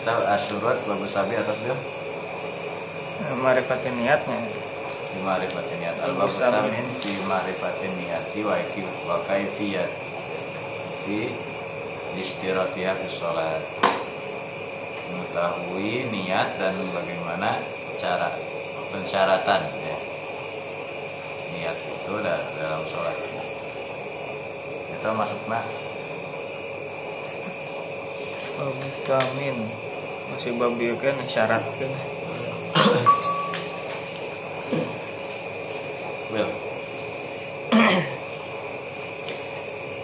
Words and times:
kita 0.00 0.16
asyurat 0.32 0.80
bagus 0.88 1.12
sabi 1.12 1.36
atas 1.36 1.60
dia? 1.60 1.76
Marifatin 3.36 3.94
niatnya. 4.00 4.40
Di 5.12 5.20
marifatin 5.20 5.76
niat. 5.76 5.96
Al 6.00 6.16
bagus 6.16 6.40
samin 6.40 6.86
di 7.04 7.14
marifatin 7.28 7.92
niati 8.00 8.40
wa 8.40 8.56
wa 9.06 9.16
kaifiyat 9.28 9.90
di 11.04 11.28
istiratiha 12.16 12.96
fi 12.96 13.08
sholat. 13.12 13.62
Mengetahui 15.12 16.08
niat 16.08 16.48
dan 16.56 16.74
bagaimana 16.96 17.60
cara 18.00 18.32
pensyaratan 18.90 19.62
ya. 19.84 19.98
niat 21.50 21.76
itu 21.76 22.14
da- 22.24 22.46
dalam 22.56 22.82
sholat 22.88 23.29
itu 25.00 25.08
masuknya 25.16 25.64
Bagusamin 28.60 29.56
masih 30.28 30.52
babi 30.60 30.92
kan 31.00 31.16
syarat 31.24 31.64
kan. 31.64 31.88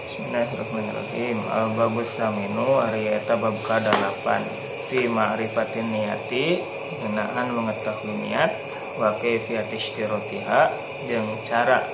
Bismillahirrahmanirrahim. 0.08 1.44
Al 1.52 1.76
babus 1.76 2.08
saminu 2.16 2.80
ari 2.80 3.12
eta 3.12 3.36
bab 3.36 3.52
kadalapan. 3.68 4.40
Fi 4.88 5.04
ma'rifatin 5.12 5.92
niyati 5.92 6.64
ngenaan 7.04 7.52
mengetahui 7.52 8.16
niat 8.24 8.56
wa 8.96 9.12
kaifiyat 9.20 9.68
istirotiha 9.68 10.72
jeung 11.04 11.28
cara 11.44 11.84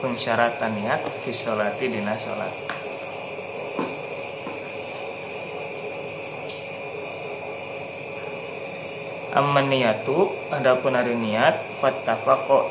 pensyaratan 0.00 0.72
niat 0.80 1.04
fi 1.22 1.30
sholati 1.30 1.86
dina 1.92 2.16
sholat. 2.16 2.50
Amma 9.30 9.62
niyatu 9.62 10.26
adapun 10.50 10.98
hari 10.98 11.14
niat 11.14 11.54
fattafaqo 11.78 12.66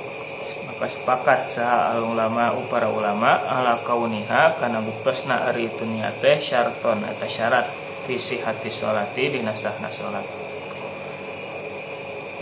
maka 0.67 0.85
sepakat 0.91 1.51
saha 1.55 1.95
al 1.95 2.03
ulama 2.03 2.51
para 2.67 2.91
ulama 2.91 3.39
ala 3.47 3.79
kauniha 3.79 4.59
kana 4.59 4.83
buktosna 4.83 5.47
ari 5.47 5.71
itu 5.71 5.87
niat 5.87 6.19
teh 6.19 6.35
syarton 6.35 6.99
eta 7.07 7.27
syarat 7.31 7.67
visi 8.07 8.43
hati 8.43 8.67
sholati 8.67 9.39
dina 9.39 9.55
sahna 9.55 9.87
sholat. 9.87 10.23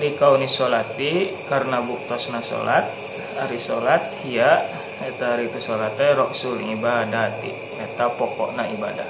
Likauni 0.02 0.50
sholati 0.50 1.34
karena 1.46 1.82
buktosna 1.82 2.42
sholat 2.42 2.90
ari 3.38 3.58
sholat 3.62 4.02
hiya 4.26 4.66
eta 5.04 5.38
ari 5.38 5.50
itu 5.50 5.60
sholat 5.62 5.94
teh 5.94 6.18
roksul 6.18 6.58
ibadati. 6.62 7.54
Eta 7.78 8.10
pokokna 8.18 8.66
ibadah. 8.74 9.10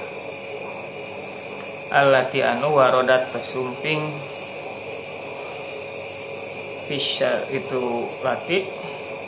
Allati 1.88 2.44
anu 2.44 2.76
warodat 2.76 3.32
pesumping 3.32 4.12
Fisyar 6.88 7.48
itu 7.52 8.08
lati 8.24 8.64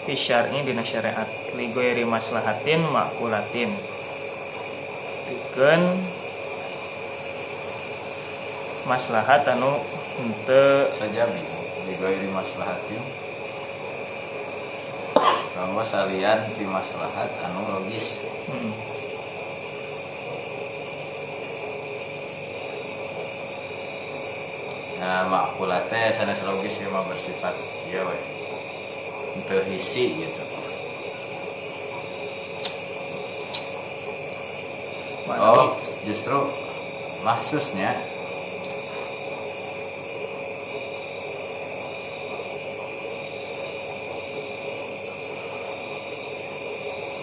Fisyarnya 0.05 0.64
dina 0.64 0.84
syariat. 0.84 1.28
Ligoyri 1.56 2.05
maslahatin 2.08 2.84
makulatin. 2.88 3.72
Bikin 5.28 5.83
Maslahat 8.88 9.44
anu 9.44 9.77
Ente 10.20 10.91
sajabi 10.92 11.41
di 11.88 11.94
gairi 11.97 12.28
maslahatin 12.28 13.00
bahwa 15.61 15.84
salian 15.84 16.41
di 16.56 16.64
maslahat 16.64 17.28
anu 17.44 17.61
logis. 17.69 18.25
Hmm, 18.48 18.72
nah 25.05 25.28
makulatnya 25.28 26.16
sanes 26.16 26.41
logis 26.49 26.81
ya 26.81 26.88
mah 26.88 27.04
bersifat 27.04 27.53
ya 27.93 28.00
we 28.09 28.16
terisi 29.53 30.25
gitu. 30.25 30.43
Oh 35.41 35.76
justru 36.09 36.41
mahsusnya 37.20 37.97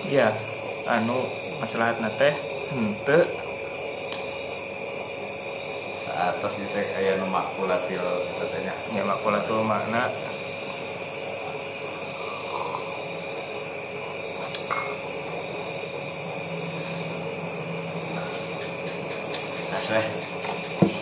Ya 0.07 0.31
Anu 0.87 1.27
maslahat 1.59 1.99
teh 2.15 2.35
Ente 2.71 3.19
atas 6.17 6.57
itu 6.57 6.73
kayak 6.73 7.21
nu 7.21 7.29
makulatil 7.29 8.01
katanya 8.41 8.73
Ya 8.89 9.05
makulatul 9.05 9.61
makna. 9.61 10.09
Seh 19.77 20.03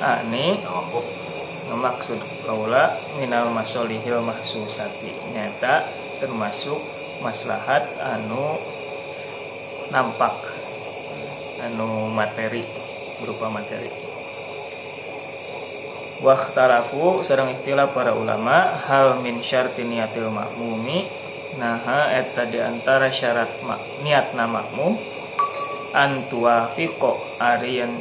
Ani 0.04 0.60
tawakuf. 0.62 1.08
maksud 1.66 2.20
kaula 2.46 2.94
minal 3.18 3.50
masolihil 3.50 4.22
mahsusati. 4.22 5.12
Nyata 5.34 5.88
termasuk 6.22 6.78
maslahat 7.26 7.88
anu 7.98 8.60
nampak 9.95 10.35
anu 11.63 12.11
materi 12.11 12.67
berupa 13.23 13.47
materi. 13.47 13.88
Waktarafu 16.19 17.23
sarang 17.23 17.56
istilah 17.56 17.95
para 17.95 18.11
ulama 18.11 18.75
hal 18.91 19.23
min 19.23 19.39
syarti 19.39 19.88
niatil 19.88 20.28
makmumi 20.35 21.07
naha 21.56 22.11
eta 22.11 22.44
di 22.44 22.59
antara 22.59 23.07
syarat 23.07 23.47
mak, 23.63 23.79
niatna 24.03 24.51
makmum 24.51 25.00
antua 25.95 26.75
fiko 26.75 27.16
arian 27.39 27.95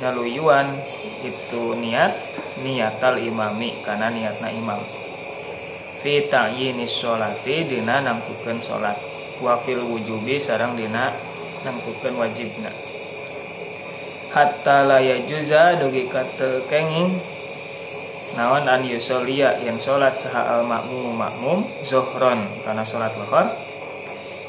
daluyuan 0.00 0.72
itu 1.20 1.76
niat 1.76 2.16
niatal 2.64 3.20
imami 3.20 3.84
karena 3.84 4.08
niatna 4.08 4.48
imam. 4.48 4.80
Fi 6.00 6.24
ta'yini 6.24 6.88
sholati 6.88 7.68
dina 7.68 8.00
nangkukeun 8.00 8.64
salat 8.64 8.96
wa 9.40 9.56
fil 9.64 9.82
wujubi 9.84 10.36
sarang 10.36 10.76
dina 10.76 11.33
nangkukeun 11.64 12.14
wajibna. 12.20 12.70
Hatta 14.30 14.84
la 14.84 15.00
yajuza 15.00 15.80
dugi 15.80 16.06
kata 16.10 16.68
kenging 16.68 17.16
naon 18.34 18.66
an 18.66 18.82
yusolia 18.82 19.54
yang 19.62 19.78
salat 19.78 20.18
saha 20.18 20.58
al 20.58 20.62
makmum 20.66 21.14
makmum 21.14 21.58
zohron 21.86 22.42
karena 22.66 22.82
salat 22.82 23.14
lohor 23.14 23.46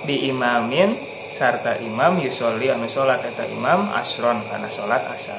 bi 0.09 0.25
imamin 0.29 0.97
sarta 1.35 1.77
imam 1.83 2.17
yusoli 2.17 2.71
anu 2.71 2.89
salat 2.89 3.21
eta 3.21 3.45
imam 3.45 3.91
asron 3.93 4.41
karena 4.49 4.69
salat 4.71 5.03
asar. 5.11 5.37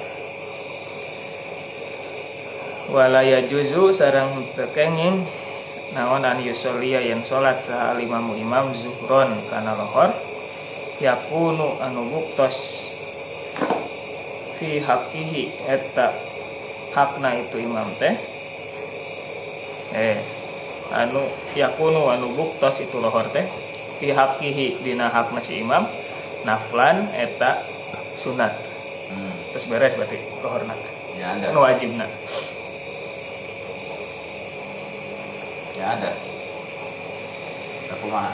Walaya 2.86 3.42
juzu 3.50 3.91
sarang 3.91 4.47
tekenging. 4.54 5.26
Naon 5.94 6.26
an 6.26 6.42
yusolia 6.42 6.98
yang 6.98 7.22
salat 7.22 7.62
saha 7.62 7.94
al 7.94 8.00
imamu 8.03 8.34
imam 8.34 8.75
zuhron 8.75 9.32
karena 9.48 9.75
lohor 9.75 10.10
yakunu 10.96 11.76
anu 11.76 12.08
buktos 12.08 12.88
fi 14.56 14.80
hakihi 14.80 15.52
eta 15.68 16.16
hakna 16.96 17.36
itu 17.36 17.60
imam 17.60 17.92
teh. 18.00 18.16
Eh 19.92 20.16
anu 20.92 21.20
yakunu 21.52 22.08
anu 22.08 22.32
buktos 22.32 22.80
itu 22.80 22.96
lohor 22.96 23.28
teh. 23.28 23.44
Fi 24.00 24.12
hakihi 24.12 24.80
dina 24.80 25.12
hakna 25.12 25.44
si 25.44 25.60
imam 25.60 25.84
naflan 26.48 27.12
eta 27.12 27.60
sunat. 28.16 28.53
Hmm. 29.06 29.34
terus 29.53 29.71
beres 29.71 29.94
berarti 29.94 30.18
lohorna. 30.41 30.74
Ya 31.21 31.36
ada. 31.36 31.53
Anu 31.53 31.60
wajibna. 31.60 32.09
Ya 35.76 35.92
ada. 35.92 36.10
Aku 37.92 38.09
mah. 38.09 38.32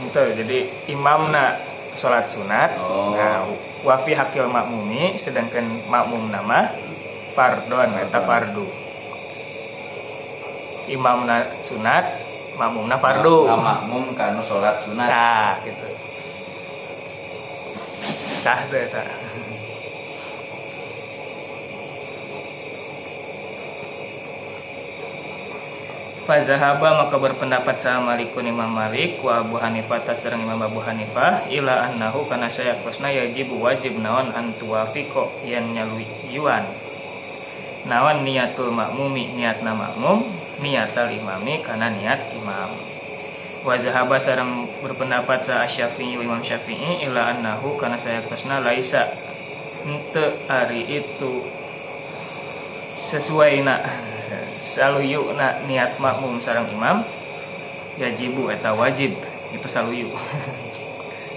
Itu 0.00 0.22
jadi 0.32 0.58
imamna 0.90 1.69
sholat 2.00 2.32
sunat. 2.32 2.80
Oh. 2.80 3.12
nah 3.12 3.44
wafi 3.84 4.16
hakil 4.16 4.48
makmumi 4.48 5.20
sedangkan 5.20 5.68
makmum 5.92 6.32
nama 6.32 6.72
pardon 7.36 7.92
eta 8.00 8.24
fardu. 8.24 8.64
Imamna 10.88 11.44
sunat 11.60 12.08
makmumna 12.56 12.96
fardu. 12.96 13.44
Nggak 13.44 13.60
makmum 13.60 14.04
kanu 14.16 14.40
sholat 14.40 14.80
sunat. 14.80 15.08
Nah, 15.12 15.60
gitu. 15.60 15.88
Cah 18.40 18.64
teh 18.72 18.88
Fazahaba 26.30 26.94
maka 26.94 27.18
berpendapat 27.18 27.82
sama 27.82 28.14
Malikun 28.14 28.46
Imam 28.46 28.70
Malik 28.70 29.18
wa 29.18 29.42
Abu 29.42 29.58
Hanifah 29.58 29.98
tasrang 29.98 30.38
Imam 30.38 30.62
Abu 30.62 30.78
Hanifah 30.78 31.50
ila 31.50 31.90
annahu 31.90 32.22
kana 32.30 32.46
saya 32.46 32.78
kosna 32.86 33.10
yajib 33.10 33.50
wajib 33.58 33.98
naon 33.98 34.30
antuafiko 34.30 35.26
yang 35.42 35.74
yuan. 36.30 36.62
Nawan 37.90 38.22
niatul 38.22 38.70
makmumi 38.70 39.34
niatna 39.34 39.74
makmum 39.74 40.22
niatal 40.62 41.10
imami 41.10 41.66
karena 41.66 41.90
niat 41.90 42.22
imam. 42.38 42.78
Wazahaba 43.66 44.22
sarang 44.22 44.70
berpendapat 44.86 45.42
sa 45.42 45.66
Syafi'i 45.66 46.14
Imam 46.14 46.46
Syafi'i 46.46 47.10
ila 47.10 47.34
annahu 47.34 47.74
saya 47.98 48.22
kosna 48.22 48.62
laisa 48.62 49.02
ente 49.82 50.30
hari 50.46 50.94
itu 50.94 51.42
sesuai 53.02 53.66
nak 53.66 53.82
selalu 54.70 55.10
yuk 55.10 55.34
nak 55.34 55.66
niat 55.66 55.98
makmum 55.98 56.38
sarang 56.38 56.70
imam 56.70 57.02
yajibu 57.98 58.46
eta 58.54 58.70
wajib. 58.70 59.18
Itu 59.50 59.66
selalu 59.66 59.92
yuk 60.06 60.14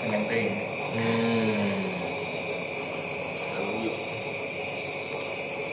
dengan 0.06 0.22
teh. 0.30 0.54
Hmm. 0.94 1.74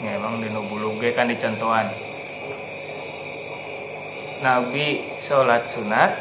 ya, 0.01 0.17
emang 0.17 0.41
di 0.41 0.49
nubuluge 0.49 1.13
kan 1.13 1.29
dicontohan. 1.29 1.93
Nabi 4.41 5.05
sholat 5.21 5.69
sunat 5.69 6.17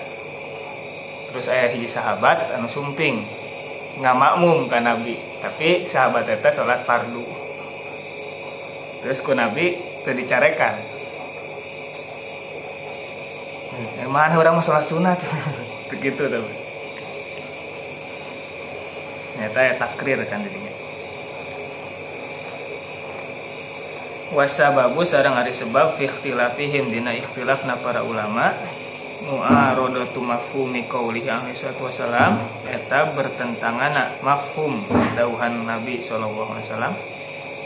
terus 1.31 1.47
ayah 1.47 1.71
hiji 1.71 1.87
sahabat 1.87 2.51
anu 2.51 2.67
sumping 2.67 3.23
nggak 4.03 4.17
makmum 4.17 4.67
kan 4.67 4.83
Nabi 4.83 5.15
tapi 5.39 5.87
sahabat 5.87 6.27
itu 6.27 6.49
sholat 6.51 6.83
fardu. 6.83 7.23
Terus 8.99 9.23
ku 9.23 9.31
Nabi 9.31 9.79
itu 9.79 10.11
yang 13.99 14.11
mana 14.11 14.35
orang 14.35 14.57
mau 14.57 14.63
sholat 14.63 14.85
sunat? 14.87 15.19
Begitu 15.91 16.29
tuh. 16.29 16.45
Ternyata 19.39 19.59
ya 19.63 19.73
takrir 19.79 20.19
kan 20.27 20.43
jadinya. 20.43 20.73
Wasababu 24.29 25.01
sarang 25.07 25.33
hari 25.39 25.55
sebab 25.55 25.97
fi 25.97 26.05
ikhtilafihim 26.05 26.93
dina 26.93 27.15
ikhtilafna 27.15 27.79
para 27.81 28.05
ulama. 28.05 28.53
Mu'aradatu 29.19 30.23
mafhumi 30.23 30.87
qaulihi 30.87 31.27
alaihi 31.27 31.55
wasalam 31.79 32.39
eta 32.67 33.11
bertentangan 33.15 34.21
mafhum 34.23 34.79
dauhan 35.15 35.67
Nabi 35.67 35.99
sallallahu 35.99 36.55
alaihi 36.55 36.67
wasallam. 36.71 36.93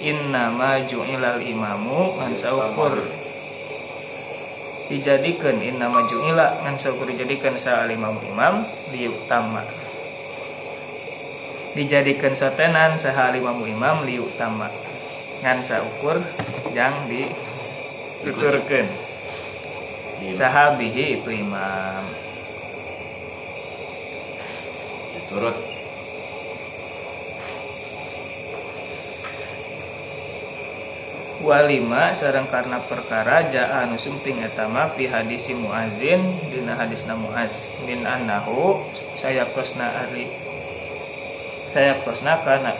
Inna 0.02 0.50
ma 0.50 0.82
ju'ilal 0.82 1.42
imamu 1.42 2.18
an 2.22 2.34
saukur 2.38 3.23
dijadikan 4.94 5.58
inna 5.58 5.90
maju'ila 5.90 6.62
ngan 6.62 6.78
saukur 6.78 7.10
dijadikan 7.10 7.58
sa 7.58 7.90
imam 7.90 8.14
imam 8.22 8.62
liutama 8.94 9.66
dijadikan 11.74 12.38
satenan 12.38 13.02
saha 13.02 13.34
imam 13.34 13.58
imam 13.66 14.06
liutama 14.06 14.70
ngan 15.42 15.66
saukur 15.66 16.22
yang 16.78 16.94
dituturkan 17.10 18.86
sahabihi 20.32 21.20
itu 21.20 21.30
imam. 21.36 22.06
Diturut 25.20 25.73
walima 31.44 32.16
sarang 32.16 32.48
karena 32.48 32.80
perkara 32.88 33.44
jaa 33.52 33.84
anu 33.84 34.00
sumping 34.00 34.40
etama 34.40 34.88
fi 34.96 35.12
hadis 35.12 35.52
muazin 35.52 36.24
dina 36.48 36.80
hadis 36.80 37.04
muaz 37.04 37.52
min 37.84 38.08
annahu 38.08 38.80
saya 39.14 39.44
kosna 39.52 39.92
ari 40.08 40.32
saya 41.76 42.00
kosna 42.08 42.40
kana 42.48 42.72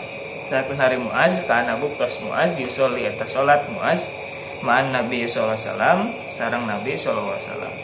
saya 0.48 0.64
kosna 0.64 0.88
ari 0.88 0.96
muaz 0.96 1.44
kana 1.44 1.76
buktos 1.76 2.24
muaz 2.24 2.56
yusoli 2.56 3.04
eta 3.04 3.28
salat 3.28 3.60
muaz 3.68 4.08
ma'an 4.64 4.96
nabi 4.96 5.28
sallallahu 5.28 5.60
alaihi 5.60 5.68
wasallam 5.68 6.00
sarang 6.32 6.64
nabi 6.64 6.96
sallallahu 6.96 7.36
alaihi 7.36 7.46
wasallam. 7.46 7.74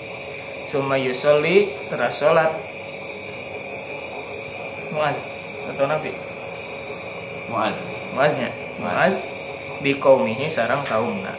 Summa 0.71 0.97
yusoli 0.97 1.69
teras 1.93 2.17
salat 2.17 2.49
muaz 4.97 5.19
atau 5.77 5.85
nabi? 5.85 6.09
Muaz 7.53 7.77
muaznya 8.17 8.49
muaz 8.81 9.40
bikaumihi 9.81 10.45
sarang 10.53 10.85
kaumna 10.85 11.33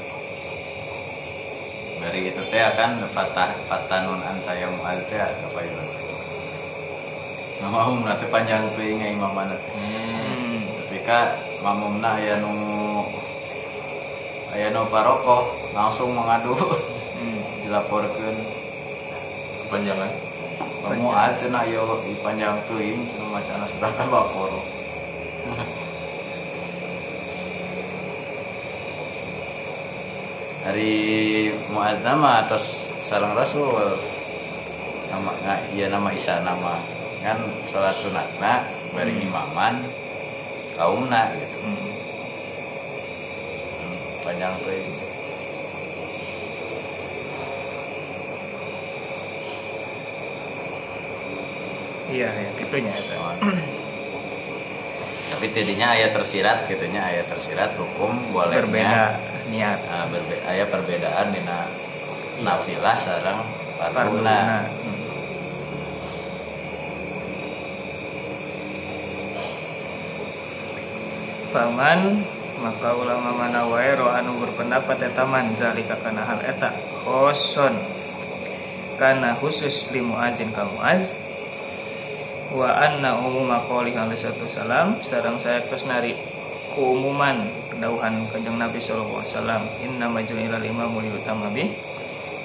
dari 2.02 2.34
itu 2.34 2.42
teh 2.50 2.58
akan 2.58 3.06
fatah 3.14 3.54
fatanun 3.70 4.18
anta 4.26 4.58
yang 4.58 4.74
mual 4.74 4.98
teh 5.06 5.22
apa 5.22 5.60
ya 5.62 5.82
nama 7.62 7.86
umna 7.86 8.18
teh 8.18 8.26
panjang 8.34 8.66
tuh 8.74 8.82
ingat 8.82 9.14
imam 9.14 9.30
mana 9.30 9.54
hmm. 9.54 10.58
tapi 10.82 10.98
ka 11.06 11.38
mamumna 11.62 12.18
aya 12.18 12.42
nu 12.42 12.54
aya 14.58 14.74
nu 14.74 14.90
parokoh 14.90 15.46
langsung 15.78 16.18
mengadu 16.18 16.58
hmm. 16.58 17.42
dilaporkan 17.62 18.36
kepanjangan? 19.64 20.12
Kamu 20.82 21.14
aja 21.14 21.46
na 21.54 21.62
yo 21.70 22.02
panjang 22.26 22.58
tuh 22.66 22.82
ini 22.82 23.06
cuma 23.14 23.38
macam 23.38 23.62
sudah 23.70 23.92
kabaporo 23.94 24.60
dari 30.62 30.94
nama 32.06 32.46
atas 32.46 32.86
sarang 33.02 33.34
Rasul 33.34 33.98
nama 35.10 35.34
nggak 35.34 35.60
iya 35.74 35.90
nama 35.90 36.10
Isa 36.14 36.46
nama 36.46 36.78
kan 37.26 37.38
sholat 37.66 37.98
sunat 37.98 38.30
nak 38.38 38.70
bari 38.94 39.10
hmm. 39.10 39.26
imaman 39.26 39.82
kaum 40.78 41.10
nak 41.10 41.34
gitu 41.34 41.58
hmm. 41.66 41.92
Hmm, 43.82 43.98
panjang 44.22 44.54
tuh 44.62 44.74
iya 52.14 52.30
ya 52.30 52.50
gitunya 52.62 52.94
itu 52.94 53.16
oh. 53.18 53.34
tapi 55.34 55.46
tidinya 55.58 55.98
ayat 55.98 56.14
tersirat 56.14 56.70
gitunya 56.70 57.02
ayat 57.02 57.26
tersirat 57.34 57.74
hukum 57.82 58.14
bolehnya 58.30 58.62
berbeda 58.62 59.31
niat 59.50 59.80
nah, 59.90 60.06
berbe 60.12 60.38
ayah 60.46 60.68
perbedaan 60.70 61.34
dina 61.34 61.66
nafilah 62.46 62.98
sarang 63.02 63.42
paruna 63.82 64.62
hmm. 64.70 65.00
Paman 71.52 72.24
maka 72.64 72.96
ulama 72.96 73.36
mana 73.36 73.68
wae 73.68 73.92
anu 73.92 74.40
berpendapat 74.40 75.12
eta 75.12 75.28
man 75.28 75.52
zalika 75.52 76.00
kana 76.00 76.24
hal 76.24 76.40
eta 76.40 76.72
khoson. 77.04 77.76
Kana 78.96 79.36
khusus 79.36 79.92
li 79.92 80.00
muazin 80.00 80.56
ka 80.56 80.64
muaz 80.64 81.20
wa 82.56 82.72
anna 82.72 83.20
umuma 83.20 83.64
qouli 83.68 83.96
alaihi 83.96 84.32
salam 84.48 85.00
sareng 85.04 85.40
saya 85.40 85.64
terus 85.64 85.88
nari 85.88 86.16
keumuman 86.74 87.48
dauhan 87.78 88.28
kanjeng 88.32 88.58
Nabi 88.58 88.80
sallallahu 88.80 89.22
alaihi 89.22 89.34
wasallam. 89.36 89.64
Inna 89.86 90.08
majlil 90.08 90.52
imamu 90.52 91.04
utama 91.12 91.52
bi 91.52 91.72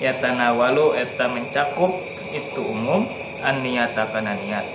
yatanawalu 0.03 0.99
eta 0.99 1.31
mencakup 1.31 1.97
itu 2.35 2.63
umum 2.63 3.07
an 3.41 3.63
niyata 3.65 4.11
kana 4.11 4.35
niat. 4.37 4.67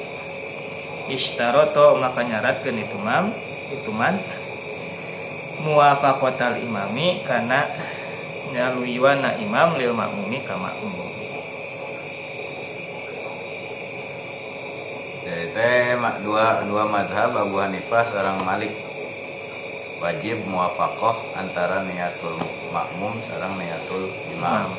Ishtaroto 1.11 1.99
maka 1.99 2.23
nyaratkeun 2.23 2.77
itu 2.79 2.97
mam 2.99 3.29
itu 3.69 3.91
man. 3.91 4.17
Muwafaqatal 5.61 6.57
imami 6.57 7.21
kana 7.21 7.69
nyaluyuana 8.51 9.37
imam 9.39 9.79
lil 9.79 9.95
makmumi 9.95 10.43
ka 10.43 10.59
makmum 10.59 10.91
jadi 15.23 15.45
teh 15.53 15.95
dua 16.25 16.65
dua 16.67 16.83
madhab 16.89 17.31
Abu 17.37 17.61
Hanifah 17.61 18.03
sarang 18.03 18.43
Malik 18.43 18.73
wajib 20.01 20.41
muafakoh 20.49 21.13
antara 21.37 21.85
niatul 21.85 22.33
makmum 22.73 23.13
sarang 23.21 23.53
niatul 23.61 24.09
imam. 24.33 24.73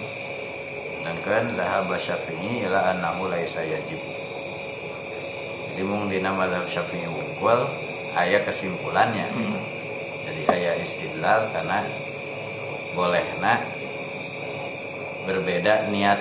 Sedangkan 0.98 1.46
sahabat 1.54 2.02
syafi'i 2.02 2.66
ila 2.66 2.90
annahu 2.90 3.30
laisa 3.30 3.62
yajib. 3.62 4.02
Jadi 5.72 5.82
mung 5.86 6.10
dina 6.10 6.34
mazhab 6.34 6.66
syafi'i 6.66 7.06
wungkul 7.06 7.58
ayat 8.18 8.42
kesimpulannya. 8.42 9.26
Hmm. 9.30 9.62
jadi 10.22 10.42
ayat 10.54 10.76
istidlal 10.86 11.50
karena 11.50 11.82
bolehna 12.94 13.58
berbeda 15.26 15.90
niat 15.90 16.18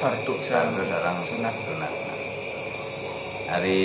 fardu 0.00 0.32
fardu 0.44 0.82
sarang 0.84 1.20
sunat. 1.24 1.54
sunat. 1.56 1.92
Hari 3.48 3.80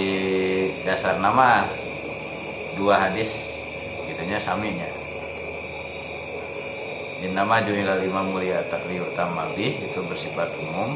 dasar 0.84 1.24
nama 1.24 1.63
dua 2.75 3.00
hadis 3.00 3.52
gitunya 4.33 4.41
saminya 4.41 4.89
Innama 7.23 7.63
juhilal 7.63 8.03
imam 8.03 8.35
mulia 8.35 8.59
takliu 8.67 9.07
tamabih 9.15 9.71
itu 9.79 9.95
bersifat 10.11 10.51
umum. 10.59 10.91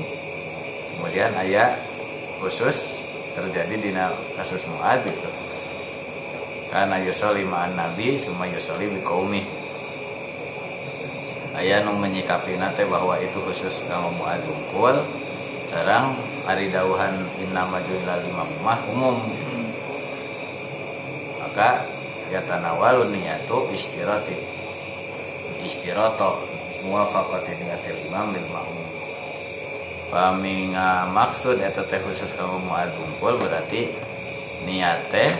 Kemudian 0.92 1.32
ayat 1.32 1.80
khusus 2.44 3.00
terjadi 3.32 3.80
di 3.80 3.96
kasus 4.36 4.68
Mu'ad 4.68 5.08
itu 5.08 5.30
karena 6.68 7.00
yusoli 7.00 7.48
ma'an 7.48 7.80
nabi 7.80 8.20
semua 8.20 8.44
yusoli 8.44 8.92
bikaumi 8.92 9.40
ayah 11.64 11.80
nu 11.88 11.96
menyikapi 11.96 12.60
nate 12.60 12.84
bahwa 12.92 13.16
itu 13.24 13.40
khusus 13.48 13.88
kanggo 13.88 14.12
Mu'ad 14.20 14.44
unggul 14.52 15.00
sekarang 15.72 16.12
hari 16.44 16.68
dauhan 16.76 17.24
innama 17.40 17.80
juhilal 17.88 18.20
imam 18.20 18.50
mah 18.68 18.80
umum 18.92 19.16
maka 21.40 21.88
ya 22.32 22.44
tanawalun 22.44 23.12
niyatu 23.12 23.72
istirati 23.72 24.36
istirato 25.64 26.44
muwafaqati 26.86 27.52
niyatil 27.60 28.00
imam 28.08 28.32
bil 28.36 28.48
ma'mum 28.52 28.88
Pami 30.08 30.72
maksud 31.12 31.60
eta 31.60 31.84
teh 31.84 32.00
khusus 32.00 32.32
kamu 32.32 32.64
muad 32.64 32.88
kumpul 32.96 33.36
berarti 33.44 33.92
niat 34.64 35.12
teh 35.12 35.36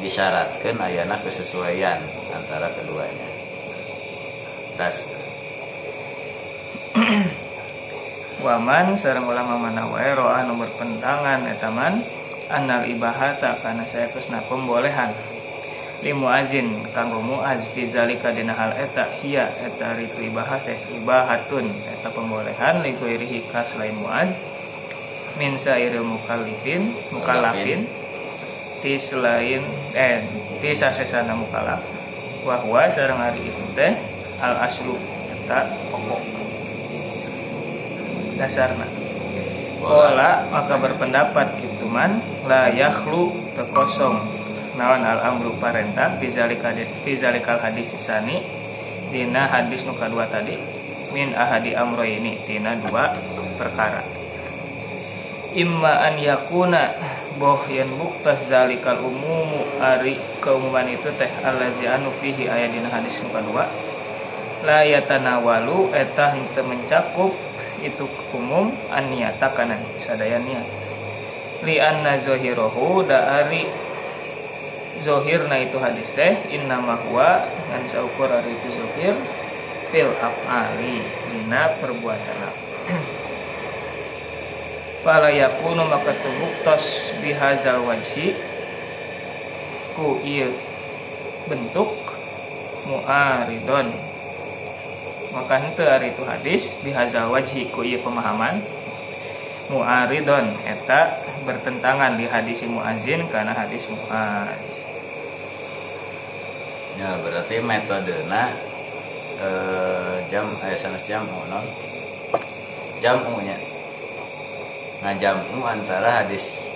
disyaratkan 0.00 0.80
ayana 0.80 1.20
kesesuaian 1.20 2.00
antara 2.32 2.72
keduanya. 2.72 3.28
Tas. 4.80 5.04
Waman 8.44 8.96
sarang 8.96 9.28
ulama 9.28 9.60
mana 9.60 9.84
roa 10.16 10.48
nomor 10.48 10.72
pentangan 10.80 11.44
etaman 11.44 12.00
anal 12.48 12.88
ibahata 12.88 13.60
karena 13.60 13.84
saya 13.84 14.08
kesna 14.08 14.40
pembolehan 14.48 15.12
li 16.00 16.16
muazin 16.16 16.80
kanggo 16.96 17.20
muaz 17.20 17.60
fi 17.76 17.84
zalika 17.92 18.32
dina 18.32 18.56
hal 18.56 18.72
eta 18.72 19.04
hiya 19.20 19.44
eta 19.68 19.92
ritu 20.00 20.32
ibahat 20.32 20.64
teh 20.64 20.80
ibahatun 20.96 21.68
eta 21.68 22.08
pembolehan 22.08 22.80
li 22.80 22.96
ghairihi 22.96 23.44
lain 23.52 23.96
muaz. 24.00 24.32
Min 25.36 25.60
sairil 25.60 26.04
mukallifin 26.04 26.96
mukallafin. 27.12 27.84
Ti 28.80 28.96
selain 28.96 29.60
eh 29.92 30.24
ti 30.64 30.72
sasesana 30.72 31.36
mukallaf. 31.36 31.84
Wa 32.48 32.56
huwa 32.64 32.88
sareng 32.88 33.20
hari 33.20 33.44
itu 33.44 33.64
teh 33.76 33.92
al 34.40 34.56
aslu 34.64 34.96
eta 35.36 35.68
pokok. 35.92 36.22
Dasarna. 38.40 38.88
Kola 39.84 40.48
maka 40.48 40.80
berpendapat 40.80 41.60
itu 41.60 41.84
man 41.84 42.24
la 42.48 42.72
yakhlu 42.72 43.36
tekosong 43.52 44.39
nawan 44.80 45.04
al 45.04 45.20
amru 45.20 45.52
parentah 45.60 46.16
fizalikal 47.04 47.60
hadis 47.60 47.92
sani 48.00 48.40
dina 49.12 49.44
hadis 49.44 49.84
nuka 49.84 50.08
dua 50.08 50.24
tadi 50.24 50.56
min 51.12 51.36
ahadi 51.36 51.76
amro 51.76 52.00
ini 52.00 52.40
tina 52.48 52.80
dua 52.80 53.12
perkara. 53.60 54.00
Imma 55.52 56.08
an 56.08 56.16
yakuna 56.16 56.96
boh 57.36 57.60
yang 57.68 57.92
buktas 58.00 58.48
zalikal 58.48 58.96
umumu 59.04 59.68
ari 59.84 60.16
keumuman 60.40 60.88
itu 60.88 61.12
teh 61.20 61.28
alazi 61.44 61.84
anu 61.84 62.08
fihi 62.16 62.48
ayat 62.48 62.72
dina 62.72 62.88
hadis 62.88 63.20
nuka 63.20 63.44
dua 63.44 63.68
la 64.64 64.80
yatanawalu 64.88 65.92
etah 65.92 66.32
henteu 66.32 66.64
mencakup 66.64 67.36
itu 67.84 68.08
umum 68.32 68.72
an 68.88 69.12
niyata 69.12 69.52
kanan 69.52 69.80
sadaya 70.00 70.40
niat. 70.40 70.64
Li 71.68 71.76
anna 71.76 72.16
zahirahu 72.16 73.04
da 73.04 73.44
ari 73.44 73.89
zohirna 74.98 75.54
itu 75.62 75.78
hadis 75.78 76.10
teh 76.18 76.34
inna 76.50 76.82
huwa 76.82 77.46
ngan 77.70 77.86
saukur 77.86 78.26
hari 78.26 78.50
itu 78.50 78.68
zohir 78.74 79.14
fil 79.94 80.10
af'ali 80.18 80.98
dina 81.30 81.78
perbuatan 81.78 82.38
Fala 85.00 85.32
yakunu 85.32 85.88
maka 85.88 86.12
tebuktos 86.12 87.16
bihazal 87.24 87.80
wajhi 87.88 88.36
ku 89.96 90.20
iya 90.20 90.52
bentuk 91.48 91.88
mu'aridon. 92.84 93.88
Maka 95.32 95.56
itu 95.64 95.80
hari 95.88 96.12
itu 96.12 96.20
hadis 96.28 96.76
bihazal 96.84 97.32
wajhi 97.32 97.72
ku 97.72 97.80
iya 97.80 97.96
pemahaman 98.04 98.60
mu'aridon. 99.72 100.52
Eta 100.68 101.16
bertentangan 101.48 102.20
di 102.20 102.28
hadis 102.28 102.60
muazin 102.68 103.24
karena 103.32 103.56
hadis 103.56 103.88
muaz 103.88 104.79
ya 106.98 107.20
berarti 107.22 107.62
metodena 107.62 108.50
eh, 109.38 110.16
jam 110.32 110.46
ayah 110.64 110.78
sanes 110.78 111.04
jam 111.06 111.26
non. 111.26 111.66
Jamunya 113.00 113.56
ngajamu 115.00 115.64
antara 115.64 116.20
hadis 116.20 116.68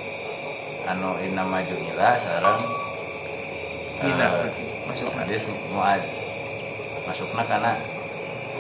anu 0.89 1.13
inna 1.21 1.45
maju 1.45 1.77
ila 1.93 2.17
sarang 2.17 2.61
bina 4.01 4.27
uh, 4.33 4.49
masuk 4.89 5.13
hadis 5.21 5.45
muad. 5.73 6.01
Masukna 7.05 7.45
karena 7.45 7.77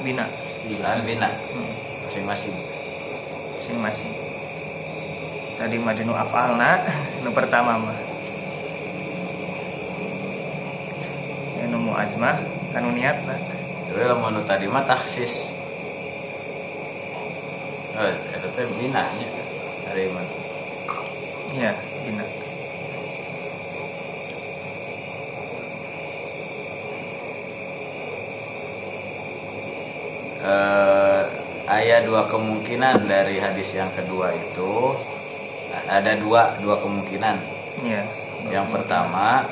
bina. 0.04 0.28
Bina. 0.68 1.00
Bina. 1.00 1.28
Hmm. 1.32 1.72
masing-masing. 2.04 2.52
Masing-masing. 3.60 4.12
Tadi 5.56 5.76
madinu 5.80 6.12
afalna 6.12 6.84
nu 7.24 7.32
pertama 7.32 7.80
mah 7.80 7.96
anu 11.94 12.18
muazmah 12.18 12.36
anu 12.74 12.88
niatna 12.90 13.36
tapi 13.86 14.02
lamun 14.02 14.42
tadi 14.42 14.66
mah 14.66 14.82
taksis 14.82 15.54
oh 17.94 18.10
itu 18.10 18.48
teh 18.58 18.66
binanya 18.74 19.28
dari 19.86 20.10
mana 20.10 20.32
iya 21.54 21.72
bina 22.02 22.24
uh, 30.42 31.22
ayat 31.70 32.04
dua 32.04 32.26
kemungkinan 32.26 33.06
dari 33.06 33.38
hadis 33.38 33.72
yang 33.78 33.88
kedua 33.94 34.34
itu 34.34 34.98
ada 35.88 36.14
dua 36.16 36.54
dua 36.62 36.78
kemungkinan. 36.78 37.36
Iya. 37.82 38.02
Yang 38.52 38.66
pertama 38.70 39.42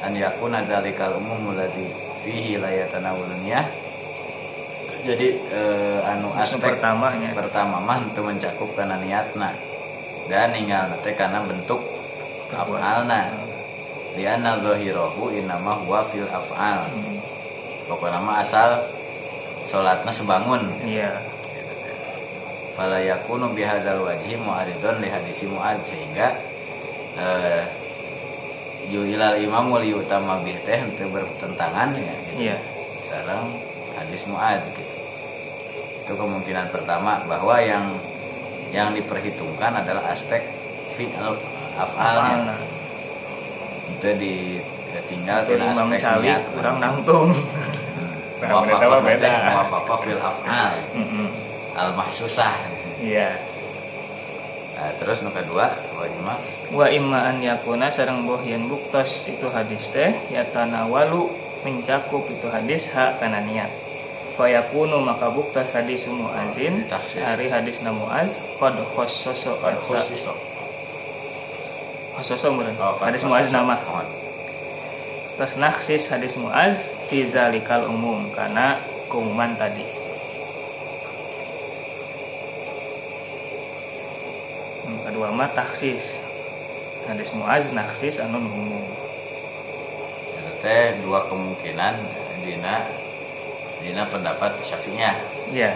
an 0.00 0.12
yakuna 0.16 0.64
dzalikal 0.64 1.16
umum 1.16 1.52
ladzi 1.52 1.86
fihi 2.24 2.56
la 2.60 2.68
yatanawulunnya 2.72 3.60
jadi 5.00 5.28
eh, 5.32 6.00
anu 6.12 6.28
aspek 6.36 6.76
pertamanya. 6.76 7.32
pertama 7.32 7.80
mah 7.80 8.04
itu 8.04 8.20
mencakup 8.20 8.68
karena 8.76 9.00
niatna 9.00 9.52
dan 10.28 10.52
ninggal 10.52 10.92
teh 11.00 11.16
karena 11.16 11.40
bentuk 11.42 11.80
afalna. 12.52 13.32
Lianna 14.18 14.58
zahirahu 14.58 15.30
inama 15.32 15.78
huwa 15.86 16.02
fil 16.10 16.26
afal. 16.26 16.82
Hmm. 16.90 17.18
pokoknya 17.86 18.18
mah 18.22 18.42
asal 18.42 18.78
sholatna 19.66 20.10
sebangun. 20.10 20.62
Iya. 20.82 21.14
Fala 22.74 23.02
yakunu 23.02 23.50
bihadzal 23.54 24.02
wajhi 24.02 24.38
mu'aridun 24.38 25.02
li 25.02 25.08
hadisi 25.10 25.46
mu'ad 25.50 25.78
sehingga 25.86 26.28
eh, 27.18 27.62
yuhilal 28.90 29.38
imam 29.38 29.70
wali 29.70 29.94
utama 29.94 30.42
bih 30.42 30.58
teh 30.66 30.82
untuk 30.82 31.14
bertentangan 31.14 31.94
ya 31.94 32.14
gitu. 32.26 32.50
Iya. 32.50 32.58
Sekarang 33.06 33.54
hadis 33.94 34.22
muad 34.26 34.60
gitu. 34.74 34.94
Itu 36.02 36.12
kemungkinan 36.18 36.74
pertama 36.74 37.22
bahwa 37.30 37.54
yang 37.62 37.94
yang 38.74 38.90
diperhitungkan 38.90 39.78
adalah 39.78 40.10
aspek 40.10 40.42
fi'al 40.98 41.38
afalnya. 41.78 42.58
Itu 43.94 44.10
di 44.18 44.58
tinggal 45.06 45.46
tina 45.46 45.70
aspek 45.70 46.02
niat 46.02 46.42
kurang 46.50 46.82
nangtung. 46.82 47.30
Wafaqah 48.42 49.00
beda. 49.06 49.30
Wafaqah 49.54 49.98
fil 50.02 50.18
afal. 50.18 50.74
Al 51.78 51.94
mahsusah. 51.94 52.54
Iya. 52.98 53.38
Nah, 54.80 54.90
terus 54.96 55.20
nomor 55.20 55.36
kedua, 55.44 55.66
wajibah 56.00 56.40
wa 56.70 56.86
imma 56.86 57.34
an 57.34 57.42
yakuna 57.42 57.90
sareng 57.90 58.22
boh 58.22 58.38
yen 58.46 58.70
buktos 58.70 59.26
itu 59.26 59.50
hadis 59.50 59.90
teh 59.90 60.14
ya 60.30 60.46
tanawalu 60.46 61.26
mencakup 61.66 62.22
itu 62.30 62.46
hadis 62.46 62.86
hak 62.94 63.18
kana 63.18 63.42
niat. 63.42 63.70
Fayakunu 64.38 65.02
maka 65.02 65.28
buktos 65.34 65.66
hadis 65.74 66.06
muazin 66.06 66.86
hari 67.20 67.50
hadis 67.50 67.82
na 67.82 67.90
muaz 67.90 68.30
qad 68.62 68.78
khossoso 68.94 69.58
qad 69.58 69.76
khossiso 69.82 70.32
khossoso 72.14 72.54
meureun? 72.54 72.76
Oh, 72.78 72.96
hadis 73.02 73.26
muaz 73.26 73.50
nama. 73.50 73.76
Terus 75.36 75.56
naksis 75.58 76.06
hadis 76.12 76.38
muaz 76.38 76.92
fi 77.10 77.26
zalikal 77.26 77.88
umum 77.90 78.30
karena 78.30 78.78
keumuman 79.10 79.58
tadi. 79.58 79.84
Kedua 85.00 85.34
mah 85.34 85.50
taksis 85.50 86.19
hadis 87.08 87.32
muaz 87.32 87.72
naksis 87.72 88.20
anu 88.20 88.42
umum 88.42 88.84
teh 90.60 90.92
dua 91.00 91.24
kemungkinan 91.24 91.96
dina 92.44 92.84
dina 93.80 94.04
pendapat 94.12 94.60
syafi'iyah. 94.60 95.16
Ya 95.56 95.72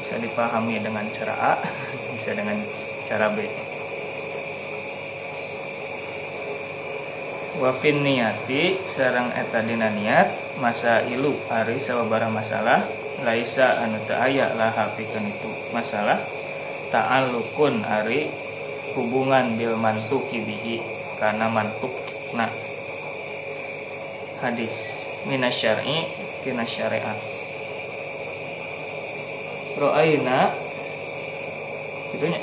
bisa 0.00 0.16
dipahami 0.22 0.78
dengan 0.78 1.06
cara 1.10 1.34
A 1.34 1.52
bisa 2.14 2.30
dengan 2.34 2.62
cara 3.10 3.26
B. 3.34 3.42
Wafin 7.60 8.06
niati 8.06 8.78
sarang 8.86 9.34
eta 9.34 9.66
dina 9.66 9.90
niat 9.90 10.30
masa 10.62 11.02
ilu 11.10 11.34
ari 11.50 11.76
sababara 11.82 12.30
masalah 12.30 12.99
laisa 13.22 13.84
anu 13.84 14.00
teu 14.08 14.16
aya 14.16 14.52
laha 14.56 14.90
pikeun 14.96 15.28
itu 15.28 15.50
masalah 15.70 16.18
ta'alluqun 16.94 17.84
ari 17.84 18.32
hubungan 18.96 19.54
bil 19.54 19.76
mantuki 19.76 20.42
bihi 20.42 20.82
karena 21.20 21.46
mantuk 21.52 21.92
nah 22.32 22.48
hadis 24.40 25.04
minasyar'i 25.28 26.08
tina 26.40 26.64
syariat. 26.64 27.18
Ro'aina 29.76 30.52
itunya. 32.16 32.40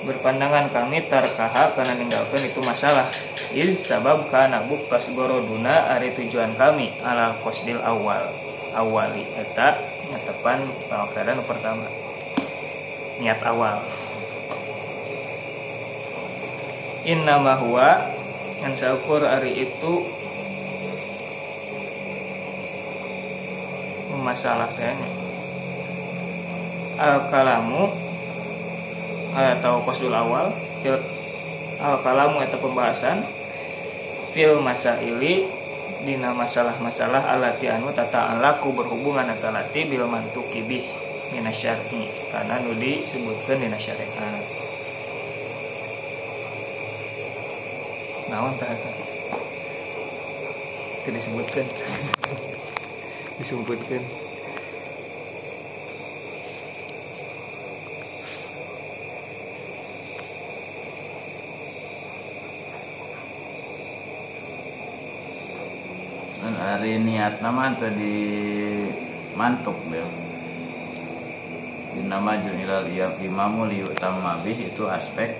Berpandangan 0.00 0.72
kami 0.72 1.04
tarkaha 1.12 1.76
karena 1.76 1.92
ninggalkan 1.92 2.40
itu 2.48 2.60
masalah 2.64 3.08
iz 3.50 3.82
sabab 3.82 4.30
kana 4.30 4.62
buktas 4.70 5.10
goroduna 5.10 5.90
ari 5.90 6.14
tujuan 6.14 6.54
kami 6.54 6.94
ala 7.02 7.34
kosdil 7.42 7.82
awal. 7.82 8.30
Awali 8.70 9.26
eta 9.34 9.74
nyatepan 10.06 10.62
pamaksana 10.86 11.34
nu 11.34 11.42
pertama. 11.42 11.86
Niat 13.18 13.42
awal. 13.42 13.82
Innama 17.02 17.58
huwa 17.58 18.06
yang 18.62 18.76
saukur 18.78 19.26
ari 19.26 19.66
itu 19.66 20.04
masalah 24.20 24.68
tehnya 24.76 25.08
al 27.00 27.32
kalamu 27.32 27.88
atau 29.32 29.80
kosdul 29.88 30.12
awal 30.12 30.52
al 31.80 31.96
kalamu 32.04 32.44
atau 32.44 32.60
pembahasan 32.60 33.24
fil 34.30 34.62
masaili 34.62 35.46
dina 36.06 36.32
masalah-masalah 36.32 37.36
alati 37.36 37.68
anu 37.68 37.92
tata 37.92 38.38
alaku 38.38 38.72
berhubungan 38.72 39.28
atau 39.28 39.52
lati 39.52 39.84
bil 39.84 40.08
mantuki 40.08 40.64
bih 40.64 40.84
minasyar'i 41.36 42.08
karena 42.32 42.62
nu 42.64 42.72
disebutkan 42.78 43.60
dina 43.60 43.78
syariat. 43.78 44.42
Naon 48.30 48.54
tah 48.56 48.70
Teu 51.00 51.16
disebutkan 51.16 51.64
disebutkan 53.40 54.02
hari 66.60 67.00
niat 67.00 67.40
nama 67.40 67.72
tadi 67.72 68.16
mantuk 69.32 69.80
bel. 69.88 70.04
Nama 72.04 72.36
ju'ilal 72.44 72.84
iya- 72.92 73.16
imamu 73.24 73.64
liyutamma 73.64 74.44
bih 74.44 74.68
itu 74.68 74.84
aspek 74.84 75.32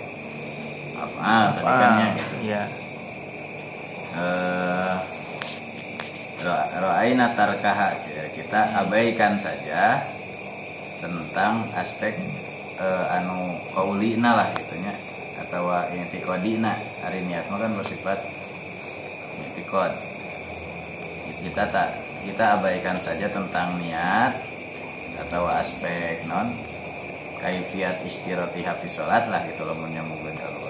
apa 1.00 1.56
tadi 1.56 1.72
kan 1.80 1.92
ya 1.96 2.08
gitu. 2.16 2.34
ya 2.44 2.62
eh 4.10 4.96
tarkaha 7.36 7.88
kita 8.36 8.60
abaikan 8.84 9.36
saja 9.40 10.04
tentang 11.00 11.64
aspek 11.76 12.16
eh, 12.80 13.06
anu 13.16 13.56
kaulina 13.72 14.36
lah 14.36 14.48
gitunya 14.56 14.92
atau 15.40 15.72
intikodina 15.96 16.76
hari 17.04 17.24
niat 17.24 17.48
kan 17.48 17.72
bersifat 17.76 18.20
intikod 19.40 20.09
kita 21.40 21.64
tak 21.72 21.96
kita 22.24 22.60
abaikan 22.60 23.00
saja 23.00 23.26
tentang 23.32 23.80
niat 23.80 24.36
atau 25.26 25.48
aspek 25.48 26.24
non 26.28 26.52
kaifiat 27.40 28.04
istiroti 28.04 28.60
hafiz 28.60 29.00
sholat 29.00 29.28
lah 29.32 29.40
gitu 29.48 29.64
loh 29.64 29.76
menyambungkan 29.80 30.36
kalau 30.36 30.60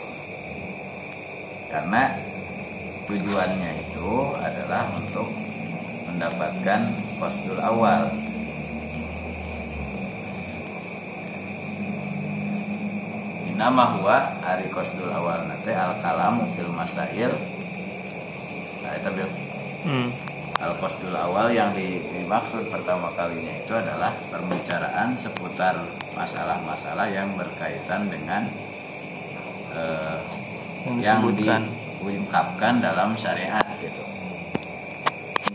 karena 1.70 2.18
tujuannya 3.06 3.70
itu 3.78 4.10
adalah 4.38 4.90
untuk 4.94 5.30
mendapatkan 6.10 6.80
kosdul 7.22 7.58
awal. 7.62 8.10
Nama 13.60 13.84
huwa 13.92 14.40
ari 14.40 14.72
kosdul 14.72 15.12
awal 15.12 15.44
nate 15.44 15.76
al 15.76 15.92
kalamu 16.00 16.48
fil 16.56 16.72
masail. 16.72 17.28
Nah 18.80 18.92
itu 18.96 19.10
hmm. 19.84 20.08
Al 20.60 20.76
kosdul 20.76 21.16
awal 21.16 21.48
yang 21.48 21.72
di- 21.72 22.04
dimaksud 22.12 22.68
pertama 22.68 23.08
kalinya 23.16 23.48
itu 23.56 23.72
adalah 23.72 24.12
pembicaraan 24.28 25.16
seputar 25.16 25.72
masalah-masalah 26.12 27.08
yang 27.08 27.32
berkaitan 27.32 28.12
dengan 28.12 28.44
eh, 29.72 30.18
Yang 31.00 31.36
diungkapkan 32.00 32.80
dalam 32.80 33.12
syariat 33.16 33.64
gitu. 33.80 34.04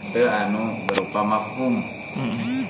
Itu 0.09 0.21
anu 0.25 0.77
berupa 0.85 1.21
mafhum. 1.25 1.81
Hmm. 2.15 2.63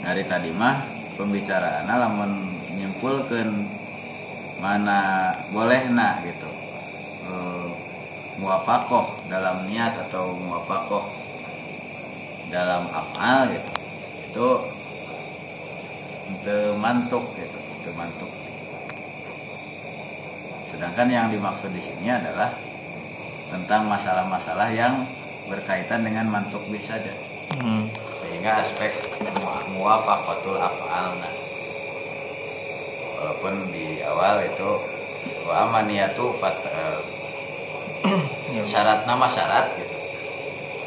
dari 0.00 0.26
tadi 0.26 0.50
mah 0.50 0.82
pembicaraan 1.14 1.86
lamun 1.86 2.50
menyimpulkan 2.72 3.46
mana 4.58 5.30
boleh 5.54 5.86
nak 5.94 6.26
gitu. 6.26 6.50
Eh, 7.30 7.70
muafakoh 8.38 9.18
dalam 9.26 9.66
niat 9.66 9.96
atau 10.08 10.30
muafakoh 10.36 11.04
dalam 12.50 12.86
afal 12.90 13.50
gitu. 13.50 13.70
Itu 14.30 14.48
untuk 16.30 16.78
mantuk 16.78 17.24
gitu 17.34 17.58
untuk 17.80 17.94
mantuk. 17.98 18.30
Sedangkan 20.70 21.08
yang 21.10 21.26
dimaksud 21.28 21.74
di 21.74 21.82
sini 21.82 22.06
adalah 22.06 22.54
tentang 23.50 23.90
masalah-masalah 23.90 24.70
yang 24.70 25.02
berkaitan 25.50 26.06
dengan 26.06 26.30
mantuk 26.30 26.62
bisa 26.70 26.94
saja 26.94 27.10
Hmm. 27.50 27.82
sehingga 28.22 28.62
aspek 28.62 28.94
mu- 29.42 29.66
muwafaqatul 29.74 30.54
af'alna. 30.54 31.26
Walaupun 33.18 33.74
di 33.74 33.98
awal 34.06 34.46
itu 34.46 34.70
wa 35.44 35.66
amaniyatu 35.66 36.30
fat 36.38 36.54
eh, 36.62 36.98
Ya, 38.50 38.62
syarat 38.66 39.06
nama 39.06 39.30
syarat 39.30 39.70
gitu. 39.78 39.94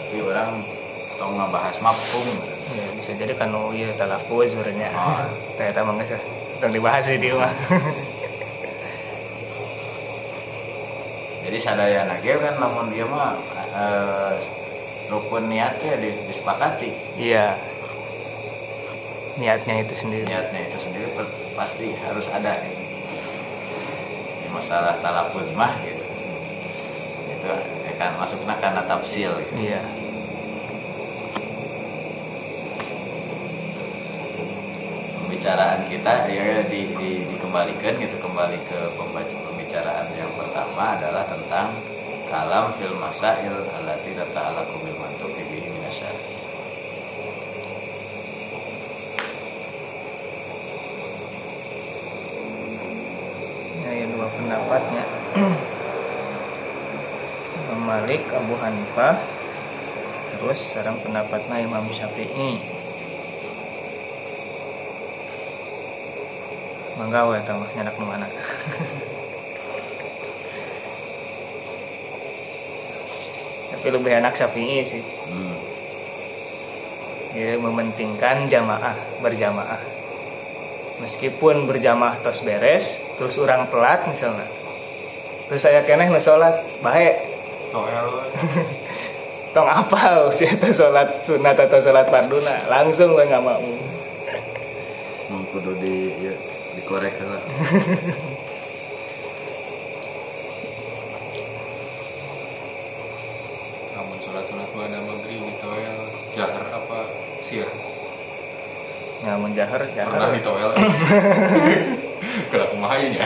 Tapi 0.04 0.19
orang 0.19 0.60
tong 1.15 1.39
ngebahas 1.39 1.80
mafhum. 1.80 2.28
Gitu. 2.28 2.52
ya, 2.73 2.86
bisa 2.95 3.12
jadi 3.15 3.34
kan 3.39 3.56
oh 3.56 3.71
iya 3.71 3.95
talafuz 3.95 4.52
sebenarnya. 4.52 4.91
Oh. 4.91 5.23
ternyata 5.56 5.80
emang 5.84 5.95
nggak 5.99 6.19
tong 6.60 6.73
dibahas 6.76 7.04
sih 7.08 7.19
di 7.19 7.32
rumah. 7.32 7.52
Jadi 11.43 11.60
sadaya 11.60 12.08
nage 12.08 12.39
kan 12.39 12.56
namun 12.56 12.88
dia 12.88 13.04
mah 13.04 13.36
eh, 13.76 14.36
rukun 15.12 15.52
niatnya 15.52 15.99
di- 15.99 16.23
disepakati. 16.26 17.19
Iya. 17.19 17.60
Niatnya 19.36 19.84
itu 19.84 19.91
sendiri. 19.91 20.23
Niatnya 20.23 20.71
itu 20.71 20.78
sendiri 20.80 21.08
pasti 21.54 21.91
harus 21.99 22.32
ada. 22.32 22.58
Gitu. 22.63 22.84
Ini 24.39 24.47
masalah 24.56 24.95
talafuz 25.04 25.52
mah 25.54 25.76
gitu 25.84 25.92
itu 27.43 27.51
eh, 27.84 27.95
kan 27.99 28.15
masuknya 28.15 28.56
karena 28.56 28.82
tafsil 28.88 29.36
gitu. 29.36 29.53
iya. 29.60 29.84
Pembicaraan 35.19 35.84
kita 35.91 36.13
ya 36.32 36.63
di, 36.71 36.82
di- 36.95 37.23
dikembalikan 37.27 37.99
gitu 37.99 38.15
kembali 38.19 38.58
ke 38.63 38.79
pembaca 38.95 39.36
pembicaraan 39.36 40.08
yang 40.15 40.32
pertama 40.39 40.95
adalah 40.95 41.27
tentang 41.27 41.67
kalam 42.32 42.71
fil 42.79 42.95
masail 42.97 43.56
allati 43.75 44.15
tata'allaqu 44.15 44.75
bil 44.79 44.97
mantuqi 44.97 45.43
bihi 45.43 45.67
minasyari 45.69 46.23
ya, 53.84 53.89
ya 53.91 54.06
dua 54.12 54.27
pendapatnya 54.34 55.03
Imam 57.83 57.99
Malik 57.99 58.23
Abu 58.31 58.55
Hanifah. 58.63 59.19
Terus 60.31 60.71
sekarang 60.71 61.03
pendapatnya 61.03 61.67
Imam 61.67 61.83
Syafi'i. 61.91 62.63
Mangga 66.95 67.27
we 67.27 67.43
eta 67.43 67.51
mah 67.51 67.67
nyanak 67.75 67.99
nu 67.99 68.07
mana 68.07 68.23
tapi 73.75 73.87
lebih 73.91 74.15
enak 74.15 74.31
Syafi'i 74.31 74.87
sih. 74.87 75.03
Hmm. 75.03 75.59
ya, 77.35 77.59
mementingkan 77.59 78.47
jamaah 78.47 78.95
berjamaah. 79.19 79.83
Meskipun 81.03 81.67
berjamaah 81.67 82.15
terus 82.23 82.47
beres 82.47 82.95
terus 83.19 83.35
orang 83.43 83.67
telat 83.67 84.07
misalnya. 84.07 84.47
Terus 85.51 85.59
saya 85.59 85.83
keneh 85.83 86.07
nu 86.07 86.23
sholat 86.23 86.63
baik 86.79 87.32
toel 87.73 88.07
tong 89.57 89.69
apa? 89.69 90.29
Sih 90.29 90.49
itu 90.49 90.69
sholat 90.73 91.25
sunat 91.25 91.57
atau 91.57 91.81
sholat 91.81 92.05
farduna? 92.09 92.62
Langsung 92.69 93.17
gue 93.17 93.25
nggak 93.25 93.41
mau. 93.41 93.62
Mau 95.33 95.41
kudu 95.49 95.73
di 95.81 96.13
ya, 96.21 96.33
dikorek 96.77 97.17
lah. 97.21 97.41
Namun 103.97 104.17
sholat 104.21 104.45
sunat 104.49 104.69
pada 104.73 105.01
maghrib 105.05 105.41
di 105.41 105.53
toel 105.57 105.97
jahar 106.33 106.65
apa 106.73 107.05
sir 107.45 107.69
nggak 109.23 109.39
menjahar 109.39 109.79
pernah 109.79 109.95
jahar. 109.95 110.36
Di 110.36 110.41
toel 110.43 110.71
kelak 112.51 112.67
kumahainya 112.73 113.23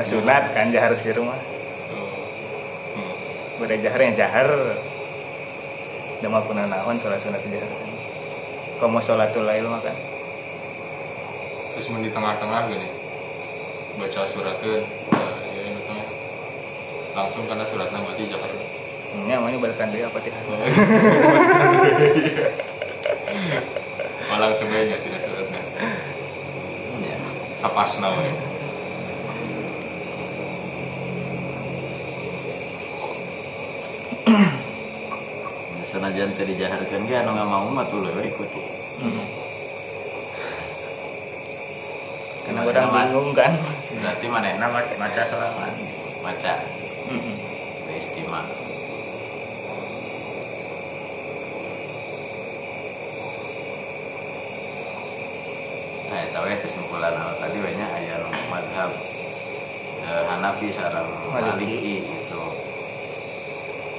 ya, 0.00 0.04
sunat 0.06 0.44
kan 0.56 0.72
jahar 0.74 0.90
sih 0.98 1.14
rumah. 1.14 1.36
Hmm. 1.36 3.12
Beda 3.62 3.76
jahar 3.78 4.00
yang 4.02 4.16
jahar. 4.16 4.48
Dama 6.24 6.40
pun 6.42 6.56
naon 6.56 6.96
sholat 6.98 7.20
sunat 7.20 7.42
jahar. 7.44 7.70
Kalau 8.80 8.90
mau 8.90 9.02
sholatul 9.02 9.46
lail 9.46 9.68
mah 9.70 9.78
kan? 9.78 9.94
Terus 11.74 11.90
di 11.90 12.10
tengah-tengah 12.10 12.70
gini 12.70 12.88
baca 13.94 14.26
suratkan 14.26 14.82
uh, 15.14 15.34
ya 15.54 15.70
ini 15.70 15.78
tengah 15.86 16.06
langsung 17.14 17.46
karena 17.46 17.62
suratnya 17.66 17.98
berarti 18.02 18.26
jahar. 18.26 18.50
Ini 19.14 19.30
namanya 19.30 19.58
balikan 19.62 19.94
dia 19.94 20.10
apa 20.10 20.18
tidak? 20.18 20.42
Oh, 24.34 24.38
langsung 24.42 24.66
aja 24.70 24.96
tidak 24.98 25.20
suratnya 25.22 25.62
ya. 27.02 27.16
sapas 27.62 27.98
namanya 28.02 28.53
senajan 36.04 36.36
teu 36.36 36.44
dijaharkeun 36.44 37.08
ge 37.08 37.16
anu 37.16 37.32
ngamau 37.32 37.72
mah 37.72 37.88
tuh 37.88 38.04
leuwih 38.04 38.28
ikuti. 38.28 38.60
Hmm. 39.00 39.24
Karena 42.44 42.60
orang 42.60 42.92
bingung 42.92 43.32
kan? 43.32 43.56
berarti 44.04 44.26
manehna 44.28 44.68
maca 44.68 44.94
maca 45.00 45.22
sorangan 45.32 45.72
maca 46.20 46.52
teu 47.88 47.96
istimewa 47.96 48.44
Nah, 56.04 56.20
eta 56.20 56.38
we 56.44 56.52
kesimpulan 56.60 57.16
anu 57.16 57.32
tadi 57.40 57.58
we 57.64 57.72
nya 57.80 57.88
aya 57.96 58.20
nu 58.20 58.28
madhab 58.52 58.92
eh, 60.04 60.22
Hanafi 60.28 60.68
sareng 60.68 61.08
Maliki. 61.32 62.13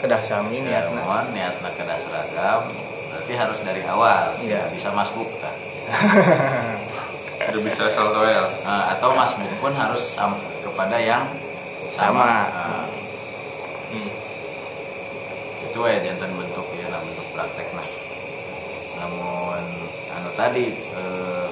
Kedah 0.05 0.21
sami 0.21 0.61
ya, 0.61 0.85
niatna 0.85 1.01
mohon 1.01 1.33
niatna 1.33 1.69
kedah 1.73 1.97
seragam 1.97 2.69
berarti 3.09 3.33
harus 3.33 3.57
dari 3.65 3.81
awal. 3.89 4.37
Iya. 4.37 4.69
tidak 4.69 4.77
bisa 4.77 4.89
masbuk 4.93 5.25
kan? 5.41 5.55
Udah 7.49 7.61
bisa 7.65 7.81
asal 7.89 8.13
toel. 8.13 8.45
Nah, 8.61 8.93
atau 8.93 9.17
masbuk 9.17 9.49
pun 9.57 9.73
harus 9.73 10.13
sam- 10.13 10.37
kepada 10.61 11.01
yang 11.01 11.25
Sama. 11.97 12.21
sama, 12.21 12.29
Nah, 12.53 12.85
hmm. 13.89 14.09
itu 15.65 15.79
ya 15.79 15.97
jantan 16.05 16.31
bentuk 16.37 16.67
ya 16.77 16.85
nah, 16.93 17.01
bentuk 17.01 17.25
praktek 17.33 17.67
nah 17.73 17.87
namun 18.95 19.63
anu 20.11 20.29
tadi 20.37 20.69
eh, 20.75 21.47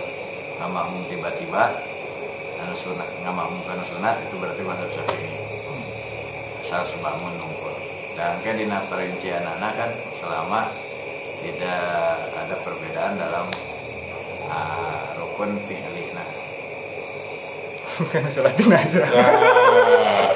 ngamakmum 0.61 1.03
tiba-tiba 1.09 1.73
anu 2.59 2.73
sunat 2.77 3.09
ngamakmum 3.23 3.65
anu 3.65 3.83
sunat 3.83 4.15
itu 4.23 4.35
berarti 4.37 4.61
mazhab 4.61 4.89
syafi'i 4.93 5.31
asal 6.63 6.83
sebangun 6.83 7.33
nungkul 7.39 7.75
dan 8.13 8.37
kan 8.45 8.55
di 8.57 8.65
perincian 8.69 9.41
anak 9.41 9.73
kan 9.73 9.91
selama 10.13 10.69
tidak 11.41 11.83
ada 12.37 12.55
perbedaan 12.61 13.17
dalam 13.19 13.45
ah, 14.47 15.11
rukun 15.19 15.57
fi'li. 15.65 16.13
Nah. 16.13 16.27
Bukan 17.93 18.25
sholat 18.33 18.57
jenazah 18.57 19.05
ah 19.05 20.33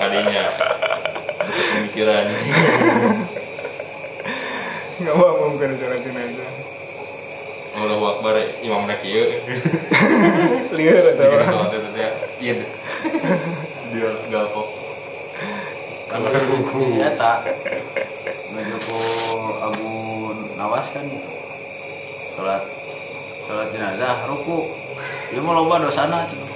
Untuk 1.47 1.67
pemikiran. 1.73 2.25
Nggak 4.97 5.13
mau 5.13 5.53
bukan 5.53 5.71
sholat 5.77 6.01
jenazah 6.01 6.51
Allahu 7.77 8.17
Akbar 8.17 8.33
imam 8.65 8.89
nak 8.89 9.05
ieu 9.05 9.37
Liar 10.73 11.13
atau 11.13 11.29
apa? 11.29 11.77
iya. 12.41 12.57
Dia 13.93 14.09
galpok 14.33 14.66
di 16.17 16.99
eta. 17.01 17.45
Menuju 18.53 18.77
ku 18.85 18.99
Abu 19.61 19.89
Nawas 20.57 20.89
kan. 20.89 21.05
Sholat 22.33 22.63
sholat 23.45 23.67
jenazah 23.69 24.25
ruku. 24.25 24.65
Dia 25.29 25.43
mau 25.43 25.53
loba 25.53 25.83
dosana 25.83 26.23
cuma 26.25 26.47